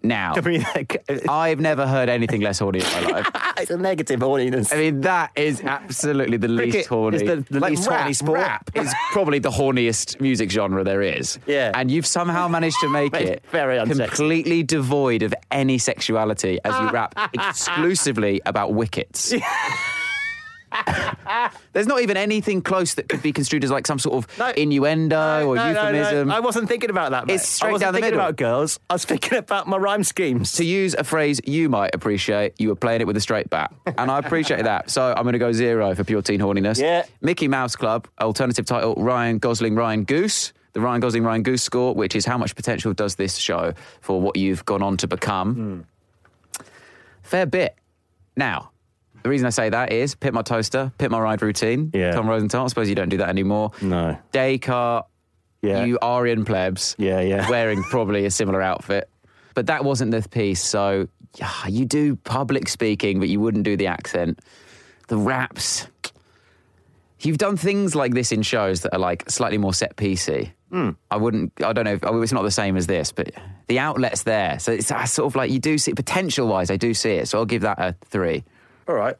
[0.05, 3.29] Now, I mean, like, I've never heard anything less horny in my life.
[3.55, 4.73] it's a negative audience.
[4.73, 7.15] I mean, that is absolutely the least Cricket horny.
[7.15, 8.39] is the- the like, least rap, horny sport.
[8.39, 11.39] Rap is probably the horniest music genre there is.
[11.47, 11.71] Yeah.
[11.73, 14.07] And you've somehow managed to make it very unsexy.
[14.09, 19.34] completely devoid of any sexuality as you rap exclusively about wickets.
[21.74, 24.49] There's not even anything close that could be construed as like some sort of No.
[24.55, 26.32] innuendo or No, no, no, euphemism.
[26.32, 27.28] I wasn't thinking about that.
[27.28, 27.36] Mate.
[27.36, 28.26] It's straight I wasn't down the thinking middle.
[28.30, 28.80] about girls.
[28.89, 30.53] I was thinking about my rhyme schemes.
[30.53, 33.74] to use a phrase you might appreciate, you were playing it with a straight bat.
[33.97, 34.89] And I appreciate that.
[34.89, 36.80] So I'm going to go zero for pure teen horniness.
[36.80, 37.05] Yeah.
[37.21, 40.53] Mickey Mouse Club, alternative title Ryan Gosling, Ryan Goose.
[40.74, 44.19] The Ryan Gosling, Ryan Goose score, which is how much potential does this show for
[44.19, 45.53] what you've gone on to become?
[45.53, 46.63] Hmm.
[47.21, 47.76] Fair bit.
[48.36, 48.71] Now,
[49.24, 52.11] the reason I say that is Pimp My Toaster, Pimp My Ride Routine, Yeah.
[52.11, 52.65] Tom Rosenthal.
[52.65, 53.71] I suppose you don't do that anymore.
[53.82, 54.17] No.
[54.34, 55.05] Daycart,
[55.61, 55.86] Yeah.
[55.86, 56.95] you are in plebs.
[56.97, 57.49] Yeah, yeah.
[57.55, 59.09] Wearing probably a similar outfit.
[59.55, 60.61] But that wasn't the piece.
[60.63, 61.07] So
[61.38, 64.39] yeah, you do public speaking, but you wouldn't do the accent.
[65.07, 65.88] The raps.
[67.21, 70.51] You've done things like this in shows that are like slightly more set piecey.
[70.71, 70.89] Hmm.
[71.09, 71.53] I wouldn't.
[71.63, 71.93] I don't know.
[71.93, 73.32] If, oh, it's not the same as this, but
[73.67, 74.59] the outlet's there.
[74.59, 76.69] So it's sort of like you do see potential wise.
[76.71, 77.28] I do see it.
[77.30, 78.43] So I'll give that a three.
[78.88, 79.15] All right.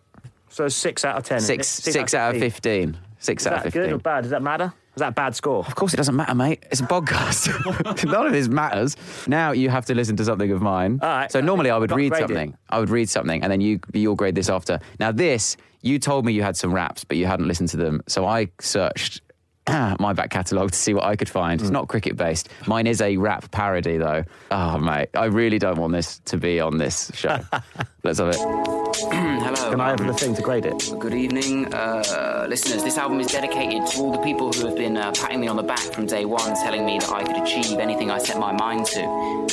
[0.50, 1.40] So six out of ten.
[1.42, 1.68] Six.
[1.68, 2.98] Six out of fifteen.
[3.20, 3.84] Six Is out of fifteen.
[3.84, 4.22] good or bad?
[4.22, 4.74] Does that matter?
[4.96, 5.66] Is that a bad score?
[5.66, 6.64] Of course, it doesn't matter, mate.
[6.70, 8.06] It's a podcast.
[8.12, 8.96] None of this matters.
[9.28, 11.00] Now you have to listen to something of mine.
[11.02, 11.32] All right.
[11.32, 12.30] So normally I would Got read graded.
[12.30, 12.58] something.
[12.70, 14.80] I would read something, and then you you'll grade this after.
[15.00, 18.02] Now this, you told me you had some raps, but you hadn't listened to them.
[18.08, 19.22] So I searched
[19.68, 21.60] my back catalogue to see what I could find.
[21.60, 21.66] Hmm.
[21.66, 22.50] It's not cricket based.
[22.68, 24.24] Mine is a rap parody, though.
[24.52, 27.40] Oh, mate, I really don't want this to be on this show.
[28.04, 28.83] Let's have it.
[29.44, 29.72] Hello.
[29.72, 30.94] Can I have the thing to grade it?
[31.00, 32.82] Good evening, uh, listeners.
[32.82, 35.58] This album is dedicated to all the people who have been uh, patting me on
[35.58, 38.54] the back from day one, telling me that I could achieve anything I set my
[38.54, 39.02] mind to.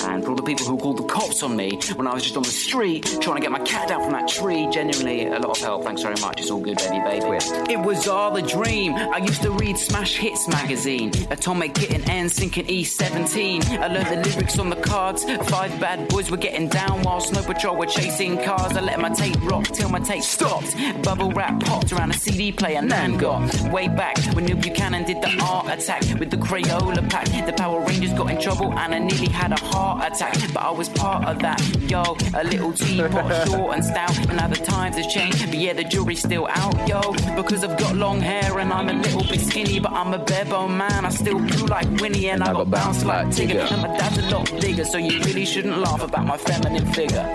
[0.04, 2.36] And for all the people who called the cops on me when I was just
[2.36, 5.56] on the street trying to get my cat down from that tree, genuinely a lot
[5.56, 5.82] of help.
[5.82, 6.38] Thanks very much.
[6.40, 7.72] It's all good, baby, baby.
[7.72, 8.94] It was all a dream.
[8.94, 13.64] I used to read Smash Hits magazine, Atomic Kitten and Sinking E17.
[13.80, 15.24] I learned the lyrics on the cards.
[15.50, 18.76] Five bad boys were getting down while Snow Patrol were chasing cars.
[18.76, 20.76] I let my tape rock till my tape stopped.
[21.02, 22.82] Bubble wrap popped around a CD player.
[22.82, 23.40] Nan got
[23.72, 27.26] way back when Neil Buchanan did the art attack with the Crayola pack.
[27.46, 30.34] The Power Rangers got in trouble and I nearly had a heart attack.
[30.52, 31.60] But I was part of that.
[31.90, 32.02] Yo,
[32.34, 34.16] a little teapot, short and stout.
[34.28, 35.46] And now the times has changed.
[35.46, 37.00] But yeah, the jury's still out, yo.
[37.34, 39.80] Because I've got long hair and I'm a little bit skinny.
[39.80, 41.06] But I'm a barebone man.
[41.06, 43.70] I still do like Winnie and, I got bounced like Tigger.
[43.72, 44.84] And my dad's a lot bigger.
[44.84, 47.26] So you really shouldn't laugh about my feminine figure.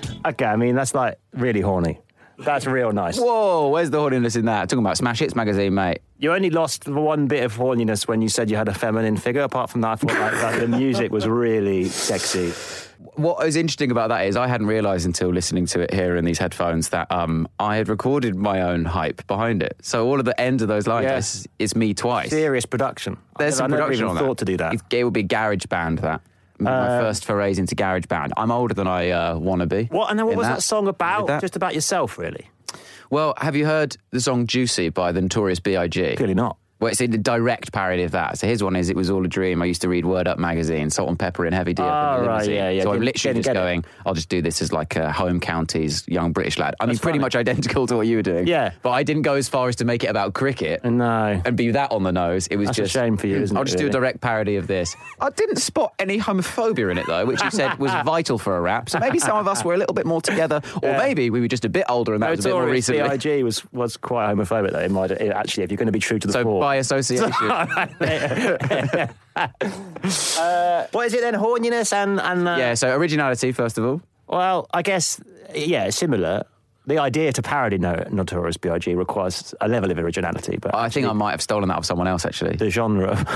[0.26, 2.00] Okay, I mean, that's like really horny.
[2.38, 3.18] That's real nice.
[3.18, 4.68] Whoa, where's the horniness in that?
[4.68, 6.02] Talking about Smash Hits magazine, mate.
[6.18, 9.16] You only lost the one bit of horniness when you said you had a feminine
[9.16, 9.40] figure.
[9.42, 12.52] Apart from that, I thought like, like, the music was really sexy.
[13.14, 16.26] What is interesting about that is I hadn't realised until listening to it here in
[16.26, 19.76] these headphones that um, I had recorded my own hype behind it.
[19.80, 21.16] So all of the end of those lines Yeah.
[21.16, 22.28] is, is me twice.
[22.28, 23.16] Serious production.
[23.38, 24.44] There's I some never production even on thought that.
[24.46, 24.74] to do that.
[24.74, 26.20] It, it would be GarageBand that.
[26.58, 28.30] My Uh, first forays into GarageBand.
[28.36, 29.84] I'm older than I uh, want to be.
[29.84, 31.26] What and then what in was that, song about?
[31.26, 31.40] that.
[31.40, 32.48] Just about yourself, really?
[33.10, 36.16] Well, have you heard the song Juicy by the Notorious B.I.G.?
[36.16, 36.56] Clearly not.
[36.78, 38.38] Well, it's a direct parody of that.
[38.38, 39.62] So his one is It Was All a Dream.
[39.62, 41.82] I used to read Word Up magazine, Salt-N-Pepa and Heavy D.
[41.82, 42.82] in Ah, the right, yeah, yeah.
[42.82, 43.58] So I'm literally just get it.
[43.58, 46.74] going, I'll just do this as like a home counties young British lad.
[46.78, 47.24] I mean, That's pretty funny.
[47.24, 48.46] much identical to what you were doing.
[48.46, 48.72] Yeah.
[48.82, 51.40] But I didn't go as far as to make it about cricket No.
[51.44, 52.46] and be that on the nose.
[52.48, 54.56] It was That's a shame for you, isn't I'll it, just do a direct parody
[54.56, 54.94] of this.
[55.18, 58.60] I didn't spot any homophobia in it though, which you said was vital for a
[58.60, 58.90] rap.
[58.90, 60.98] So maybe some of us were a little bit more together, or Yeah.
[60.98, 63.00] maybe we were just a bit older and that was a bit more recently.
[63.02, 63.42] B.I.G.
[63.44, 64.80] was was quite homophobic though.
[64.80, 66.65] In my, actually, if you're going to be true to the So.
[66.66, 67.32] By association.
[69.36, 71.34] uh, what is it then?
[71.34, 72.74] Horniness and and uh, yeah.
[72.74, 74.00] So originality first of all.
[74.26, 75.20] Well, I guess
[75.54, 76.44] yeah, similar.
[76.88, 78.94] The idea to parody no, Notorious B.I.G.
[78.94, 82.06] requires a level of originality, but I think I might have stolen that off someone
[82.06, 82.54] else actually.
[82.56, 83.14] the genre.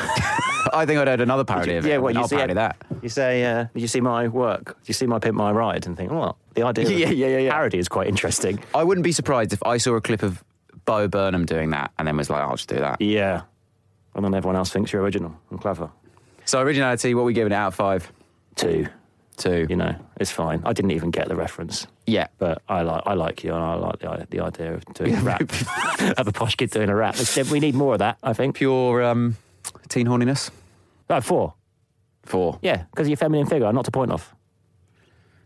[0.73, 1.89] I think I'd heard another parody of it.
[1.89, 2.37] yeah, what you I'll see?
[2.37, 2.77] parody that.
[3.03, 4.65] You say, uh, "Did you see my work?
[4.83, 7.27] Did you see my pimp my ride?" And think, well, the idea of Yeah, yeah,
[7.27, 7.51] yeah, yeah.
[7.51, 8.63] parody is quite interesting.
[8.73, 10.45] I wouldn't be surprised if I saw a clip of
[10.91, 13.01] Bo Burnham doing that and then was like, I'll just do that.
[13.01, 13.43] Yeah,
[14.17, 15.89] and then everyone else thinks you're original and clever.
[16.47, 18.11] So originality, what are we giving it out of five?
[18.57, 18.89] Two,
[19.37, 19.69] Two.
[19.71, 20.63] you know, it's fine.
[20.65, 21.87] I didn't even get the reference.
[22.09, 22.27] Yeah.
[22.39, 25.21] But I like I like you, and I like the, the idea of doing a
[25.21, 25.43] rap.
[26.19, 27.15] of a posh kid doing a rap.
[27.53, 28.57] We need more of that, I think.
[28.57, 29.37] Pure um,
[29.89, 30.51] teen horniness.
[31.09, 31.55] Oh, four.
[32.25, 32.59] Four.
[32.63, 33.73] Yeah, because of your feminine figure.
[33.73, 34.35] Not to point off.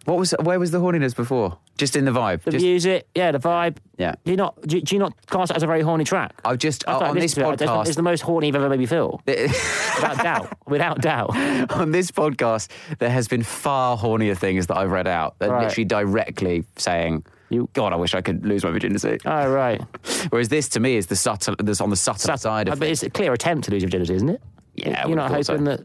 [0.07, 0.35] What was?
[0.41, 1.59] Where was the horniness before?
[1.77, 2.43] Just in the vibe.
[2.43, 3.79] The just, music, yeah, the vibe.
[3.99, 4.15] Yeah.
[4.25, 6.41] Do you not do you, do you not class it as a very horny track?
[6.45, 7.53] I've just uh, on this listened it.
[7.55, 7.87] It's the- podcast.
[7.89, 9.21] it's the most horny you've ever made me feel.
[9.27, 10.59] Without doubt.
[10.69, 11.37] Without doubt.
[11.73, 12.69] on this podcast,
[12.99, 15.65] there has been far hornier things that I've read out that Right.
[15.65, 19.81] literally directly saying, You- God, I wish I could lose my virginity." Oh, right.
[20.31, 22.93] Whereas this, to me, is the subtle, this on the subtle side of but it.
[22.93, 24.41] it's a clear attempt to lose your virginity, isn't it?
[24.77, 25.57] Yeah, You're not hoping so.
[25.59, 25.81] that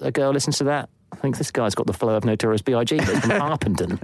[0.00, 0.88] a girl listens to that?
[1.12, 2.96] I think this guy's got the flow of Notorious B.I.G.
[2.98, 4.00] but from Harpenden.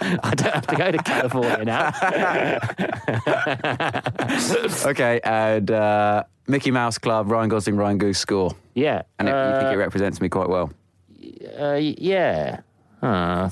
[0.00, 1.92] I don't have to go to California now.
[4.90, 9.02] okay, and uh, Mickey Mouse Club, Ryan Gosling, Ryan Goose score, Yeah.
[9.18, 10.70] and it, you think it Uh, represents me quite well.
[11.58, 12.60] uh, yeah.
[13.02, 13.48] Uh,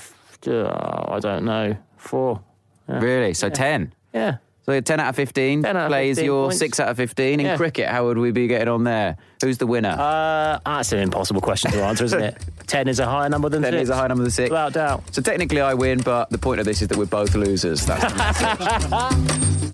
[0.46, 1.76] uh, I don't know.
[1.96, 2.40] Four.
[2.88, 3.32] Really?
[3.34, 3.92] So ten.
[4.12, 4.36] Yeah.
[4.64, 6.58] So 10 out of 15 10 out of plays 15 your points.
[6.60, 7.40] 6 out of 15.
[7.40, 7.56] In Yeah.
[7.56, 9.16] cricket, how would we be getting on there?
[9.42, 9.96] Who's the winner?
[9.98, 12.36] Uh, that's an impossible question to answer, isn't it?
[12.68, 13.82] Ten is a higher number than 10 six.
[13.82, 14.50] is a high number than 6.
[14.50, 15.02] Without doubt.
[15.12, 17.84] So technically I win, but the point of this is that we're both losers.
[17.86, 19.72] That's the message.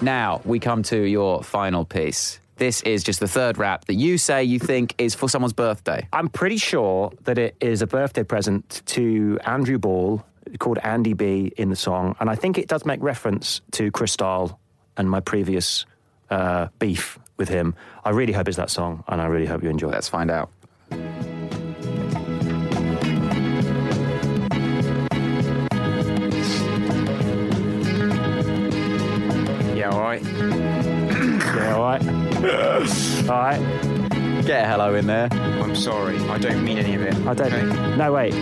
[0.02, 2.40] now, we come to your final piece.
[2.56, 6.06] This is just the third rap that you say you think is for someone's birthday.
[6.12, 10.22] I'm pretty sure that it is a birthday present to Andrew Ball,
[10.58, 14.58] called Andy B in the song, and I think it does make reference to Crystal
[14.96, 15.86] and my previous
[16.30, 17.74] uh, beef with him.
[18.04, 19.94] I really hope it's that song, and I really hope you enjoy it.
[19.94, 20.50] Let's find out.
[29.76, 30.22] Yeah, all right.
[31.50, 32.02] Yeah, all right.
[33.28, 34.00] all right.
[34.46, 35.28] Get a hello in there.
[35.32, 37.14] I'm sorry, I don't mean any of it.
[37.26, 37.98] I don't.
[37.98, 38.32] No, wait.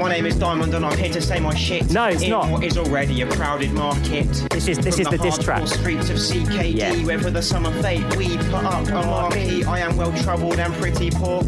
[0.00, 1.90] My name is Diamond and I'm here to say my shit.
[1.92, 2.50] No, it's in not.
[2.50, 4.26] what is already a crowded market.
[4.50, 5.68] This is- this From is the diss hardcore track.
[5.68, 6.94] streets of CKD, Yeah.
[7.04, 9.62] where for the summer fate we put up a marquee.
[9.64, 11.42] I am well troubled and pretty poor.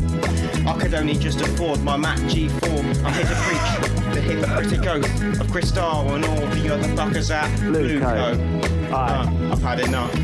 [0.66, 2.84] I could only just afford my Mac G4.
[3.04, 7.58] I'm here to preach the hypocritic oath of Cristal and all the other fuckers at
[7.60, 8.00] Blue.
[8.00, 8.38] Coat.
[8.92, 8.92] Aye.
[8.92, 10.14] Uh, I've had enough.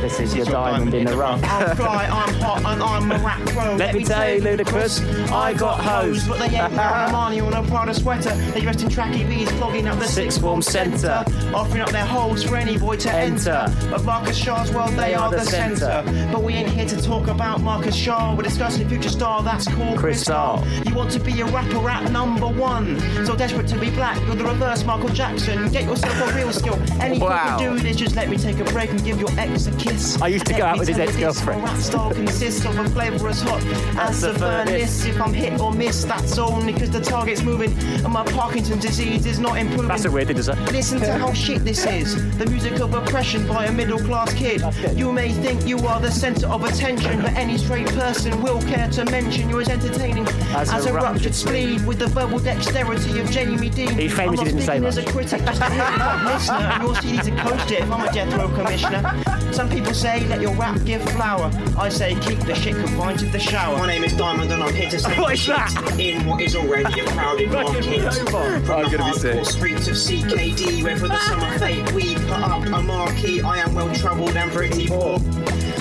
[0.00, 1.40] This is your diamond in the rough.
[1.44, 3.74] I'm fly, I'm hot, and I'm a rap pro.
[3.76, 6.26] Let me tell you, Ludacris, I got hoes.
[6.28, 8.34] but they ain't wearing money on a Prada sweater.
[8.52, 11.24] They dressed in tracky V's, clogging up the Sixth form centre.
[11.54, 13.66] offering up their holes for any boy to enter.
[13.90, 16.02] But Marcus Shaw's world, they, are, the centre.
[16.32, 18.34] But we ain't here to talk about Marcus Shaw.
[18.36, 20.64] We're discussing future star that's called Chris Starr.
[20.84, 23.00] You want to be a rapper at number one.
[23.26, 25.70] So desperate to be black, you're the reverse Michael Jackson.
[25.72, 26.74] Get yourself a real skill.
[27.00, 27.58] Anything Wow.
[27.58, 30.20] to do this, just let me take a break and give your ex a kiss.
[30.20, 31.62] I used to go out with his you ex-girlfriend.
[31.62, 33.62] Rap style consists of a flavour as hot
[33.98, 35.04] as the furnace.
[35.04, 39.26] If I'm hit or miss, that's only because the target's moving and my Parkinson's disease
[39.26, 39.88] is not improving.
[39.88, 40.54] That's a weird thing to say.
[40.72, 42.14] Listen to how shit this is.
[42.38, 44.62] The music of oppression by a middle class kid.
[44.94, 48.88] You may think you are the centre of attention, but any straight person will care
[48.90, 53.20] to mention you're as entertaining As as, a a ruptured spleen with the verbal dexterity
[53.20, 53.98] of Jamie Dean.
[53.98, 54.88] He famously didn't say much.
[54.88, 58.12] as a critic, just a listener, and your CD's a coast it if I'm a
[58.12, 59.02] death row commissioner.
[59.66, 61.50] Some people say let your rap give flower.
[61.76, 63.76] I say keep the shit confined to the shower.
[63.78, 65.98] My name is Diamond and I'm here to say What is that?
[65.98, 67.82] in what is already a crowded market.
[67.84, 69.44] From I'm the gonna be sick.
[69.44, 73.42] streets of CKD, where for the summer fate we put up a marquee.
[73.42, 75.18] I am well troubled and pretty poor.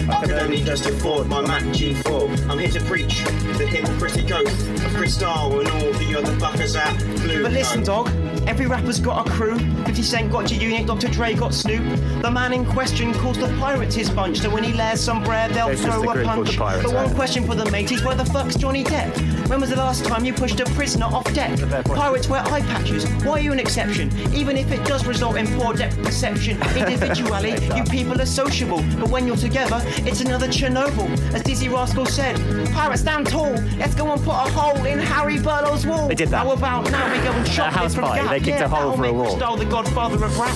[0.10, 2.50] I could only just afford my Mac G4.
[2.50, 3.24] I'm here to preach
[3.58, 7.42] the hypocritic oath of Cristal and all the other fuckers at Blue.
[7.44, 8.08] But listen, dog,
[8.48, 9.58] every rapper's got a crew.
[9.86, 11.08] 50 Cent got G-Unit, Dr.
[11.08, 11.84] Dre got Snoop.
[12.22, 15.52] The man in question calls the pirates his bunch, so when he layers some bread,
[15.52, 16.52] they'll There's throw a a punch.
[16.52, 17.14] the Pirates, but one eh?
[17.16, 19.50] question for the mateys, where the fuck's Johnny Depp?
[19.50, 21.58] When was the last time you pushed a prisoner off deck?
[21.86, 23.06] Pirates wear eye patches.
[23.24, 24.12] Why are you an exception?
[24.34, 26.62] Even if it does result in poor depth perception.
[26.78, 31.10] Individually, you people are sociable, but when you're together, it's another Chernobyl.
[31.34, 32.36] As Dizzee Rascal said,
[32.74, 33.52] pirates stand tall.
[33.78, 36.08] Let's go and put a hole in Harry Burlow's wall.
[36.08, 36.46] They did that.
[36.46, 38.30] How about now we go and shop house this from party, Gap?
[38.32, 39.26] they kicked yeah, a hole for a wall.
[39.26, 40.56] Cristal the godfather of rap.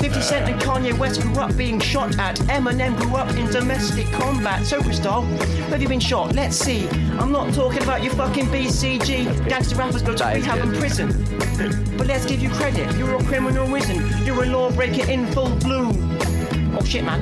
[0.00, 2.36] 50 Cent and Kanye West grew up being shot at.
[2.48, 4.64] Eminem grew up in domestic combat.
[4.64, 6.34] So, Cristal, where have you been shot?
[6.34, 6.88] Let's see.
[7.18, 9.48] I'm not talking about your fucking BCG.
[9.48, 11.08] Gangster rappers go to That rehab and prison.
[11.98, 12.96] But let's give you credit.
[12.96, 14.24] You're a criminal risen.
[14.24, 16.18] You're a lawbreaker in full bloom.
[16.72, 17.20] Oh shit, man.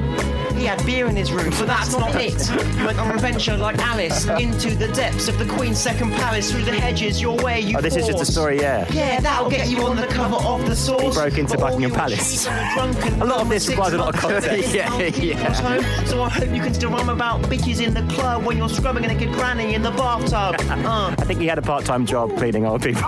[0.57, 2.35] He had beer in his room, but that's not it.
[2.85, 6.65] Went on a venture like Alice into the depths of the Queen's second palace, through
[6.65, 8.87] the hedges, your way you Oh, this is just a story, yeah.
[8.91, 11.03] Yeah, that'll get you on the cover of the source.
[11.03, 12.47] He broke into Buckingham Palace.
[12.47, 14.75] a lot of this requires a lot of context.
[14.75, 15.53] Yeah, yeah.
[15.55, 16.07] home.
[16.07, 19.05] So I hope you can still rhyme about bitches in the club when you're scrubbing
[19.05, 20.57] a naked granny in the bathtub.
[20.89, 23.03] Uh, I think he had a part-time job cleaning old people.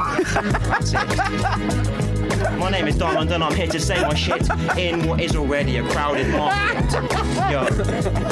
[2.30, 2.58] That's it.
[2.58, 5.76] My name is Diamond and I'm here to say my shit in what is already
[5.78, 6.92] a crowded market.
[7.50, 7.62] Yo,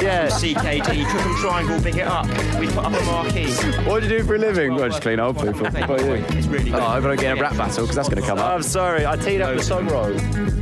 [0.00, 0.28] yeah.
[0.28, 2.26] CKD, Triple Triangle, big it up.
[2.58, 3.50] We put up a marquee.
[3.88, 4.74] What do you do for a living?
[4.74, 5.52] Well, just clean old people.
[5.66, 6.12] What you?
[6.36, 6.82] It's really Oh, good.
[6.82, 8.46] I hope I don't get a rap battle because that's going to come up.
[8.52, 10.12] I'm sorry, I teed up the song wrong.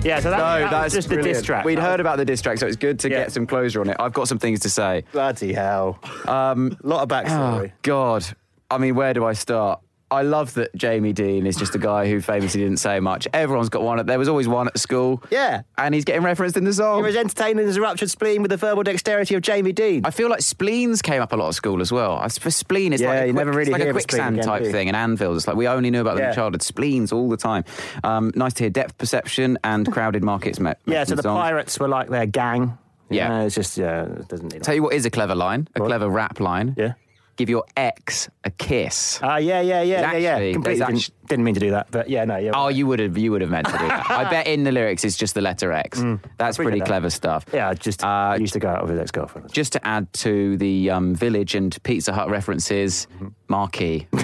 [0.05, 1.39] Yeah, so that, No, that that's was just the brilliant.
[1.39, 1.65] diss track.
[1.65, 3.19] We'd That heard about the diss track, so it's good to Yeah.
[3.25, 3.97] get some closure on it.
[3.99, 5.05] I've got some things to say.
[5.13, 5.99] Bloody hell.
[6.27, 7.73] Um, lot of Oh, backstory.
[7.83, 8.25] God.
[8.71, 9.81] I mean, where do I start?
[10.09, 13.27] I love that Jamie Dean is just a guy who famously didn't say much.
[13.35, 14.07] Everyone's got one.
[14.07, 15.21] There was always one at school.
[15.31, 15.63] Yeah.
[15.77, 16.99] And he's getting referenced in the song.
[17.01, 20.07] You're as entertaining as a ruptured spleen with the verbal dexterity of Jamie Dean.
[20.07, 22.19] I feel like spleens came up a lot at school as well.
[22.19, 24.01] I- For spleen, it's Yeah, like a, you quick, never really like a of a
[24.01, 25.39] spleen quicksand type thing, and anvils.
[25.39, 26.29] It's like we only knew about them Yeah.
[26.31, 26.63] in childhood.
[26.63, 27.65] Spleens all the time.
[28.05, 30.61] Um, nice to hear depth perception and crowded markets.
[30.61, 32.79] Met, yeah, so in the pirates were like their gang.
[33.11, 33.41] Yeah.
[33.41, 35.81] Uh, it's just, yeah, it doesn't need Tell you what is a clever line, a
[35.81, 36.75] clever rap line.
[36.79, 36.95] Yeah.
[37.37, 39.21] Give your ex a kiss.
[39.23, 40.53] Ah, yeah, yeah, yeah, yeah, actually- yeah.
[40.55, 42.53] Completely there's didn't, didn't mean to do that, but yeah, no, yeah.
[42.55, 44.11] Oh, you would have you would have meant to do that.
[44.11, 45.99] I bet in the lyrics it's just the letter X.
[45.99, 46.15] That's Mm.
[46.39, 46.87] appreciate pretty that.
[46.87, 47.45] clever stuff.
[47.53, 49.53] yeah, just Uh, used to go out with his ex-girlfriend.
[49.53, 53.07] Just to add to the um, village and Pizza Hut references,
[53.49, 54.07] Marquee.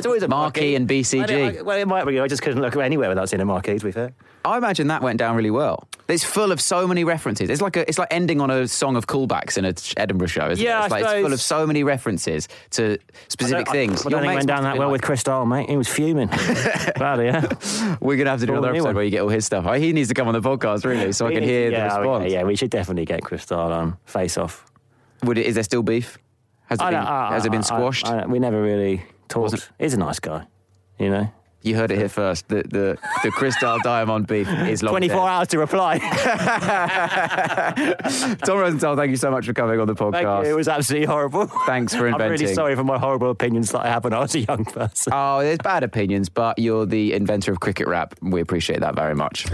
[0.00, 1.58] it's always a Marquee and BCG.
[1.60, 2.18] I- well, it might be.
[2.20, 3.78] I just couldn't look anywhere without seeing a marquee.
[3.78, 4.12] To be fair.
[4.44, 5.86] I imagine that went down really well.
[6.08, 7.50] It's full of so many references.
[7.50, 10.48] It's like a, it's like ending on a song of callbacks in a Edinburgh show.
[10.50, 10.86] Isn't Yeah, it?
[10.86, 12.96] It's, I like, it's full of so many references to
[13.28, 14.00] specific I things.
[14.06, 15.68] I, I Your don't think it went down that well been with Chris Dahl, mate.
[15.68, 16.28] He was fuming.
[16.96, 17.42] Bloody hell.
[17.42, 18.94] like- We're gonna have to do another episode one.
[18.94, 19.66] where you get all his stuff.
[19.68, 22.00] Oh, He needs to come on the podcast really, so I can hear yeah, the
[22.00, 22.32] response.
[22.32, 24.64] Yeah, yeah, we should definitely get Chris Dahl on um, Face Off.
[25.24, 26.16] Would it, is there still beef?
[26.66, 28.06] Has it been, don't- I- has it been I- squashed?
[28.06, 29.52] I- I- we never really talked.
[29.52, 30.46] Wasn't- He's a nice guy,
[30.98, 31.30] you know.
[31.62, 32.48] You heard it here first.
[32.48, 35.26] The the, the Crystal Diamond beef is long 24 dead.
[35.28, 35.98] hours to reply.
[38.44, 40.12] Tom Rosenthal, thank you so much for coming on the podcast.
[40.12, 40.52] Thank you.
[40.52, 41.46] It was absolutely horrible.
[41.66, 42.26] Thanks for inventing.
[42.26, 44.64] I'm really sorry for my horrible opinions that I had when I was a young
[44.64, 45.12] person.
[45.14, 48.14] Oh, there's bad opinions, but you're the inventor of cricket rap.
[48.22, 49.44] We appreciate that very much.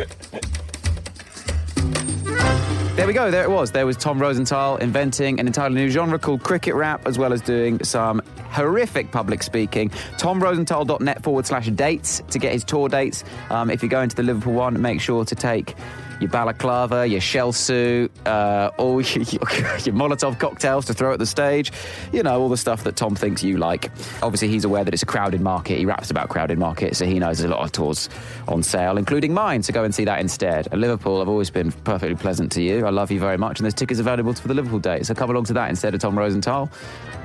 [2.96, 3.30] There we go.
[3.30, 3.72] There it was.
[3.72, 7.42] There was Tom Rosenthal inventing an entirely new genre called cricket rap, as well as
[7.42, 9.90] doing some horrific public speaking.
[10.16, 13.22] TomRosenthal.net forward slash dates to get his tour dates.
[13.50, 15.74] Um, if you're going to the Liverpool one, make sure to take
[16.20, 19.42] your balaclava, your shell suit, uh, all your, your,
[19.78, 21.72] your Molotov cocktails to throw at the stage.
[22.12, 23.90] You know, all the stuff that Tom thinks you like.
[24.22, 25.78] Obviously, he's aware that it's a crowded market.
[25.78, 28.08] He raps about crowded market, so he knows there's a lot of tours
[28.48, 29.62] on sale, including mine.
[29.62, 30.68] So go and see that instead.
[30.68, 32.86] At Liverpool, I've always been perfectly pleasant to you.
[32.86, 33.58] I love you very much.
[33.58, 35.06] And there's tickets available for the Liverpool date.
[35.06, 36.70] So come along to that instead of Tom Rosenthal.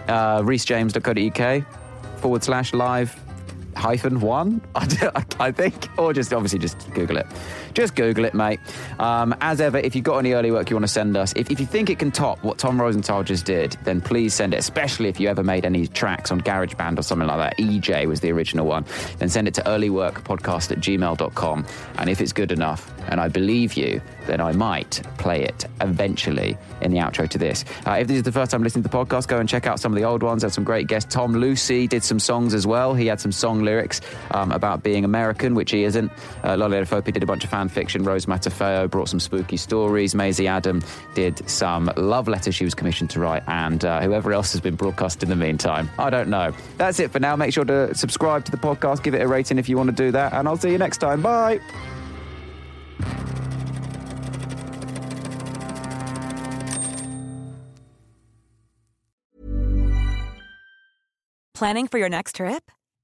[0.07, 3.15] Uh, RhysJames.co.uk forward slash live
[3.75, 7.27] hyphen one, I think, or just obviously just Google it.
[7.73, 8.59] Just Google it, mate.
[8.99, 11.49] Um, as ever, if you've got any early work you want to send us, if,
[11.49, 14.57] if you think it can top what Tom Rosenthal just did, then please send it,
[14.57, 17.57] especially if you ever made any tracks on GarageBand or something like that.
[17.57, 18.85] EJ was the original one.
[19.19, 21.65] Then send it to earlyworkpodcast at gmail.com.
[21.97, 26.57] And if it's good enough, and I believe you, then I might play it eventually
[26.81, 27.65] in the outro to this.
[27.85, 29.79] Uh, if this is the first time listening to the podcast, go and check out
[29.79, 30.43] some of the old ones.
[30.43, 31.13] Had some great guests.
[31.13, 32.93] Tom Lucy did some songs as well.
[32.93, 34.01] He had some song lyrics
[34.31, 36.11] um, about being American, which he isn't.
[36.43, 38.03] Uh, Lolly Adefope did a bunch of fan fiction.
[38.03, 40.15] Rose Matafeo brought some spooky stories.
[40.15, 40.81] Maisie Adam
[41.15, 44.75] did some love letters she was commissioned to write, and uh, whoever else has been
[44.75, 45.89] broadcast in the meantime.
[45.97, 46.53] I don't know.
[46.77, 47.35] That's it for now.
[47.35, 49.95] Make sure to subscribe to the podcast, give it a rating if you want to
[49.95, 51.21] do that, and I'll see you next time.
[51.21, 51.59] Bye.
[61.53, 62.71] Planning for your next trip?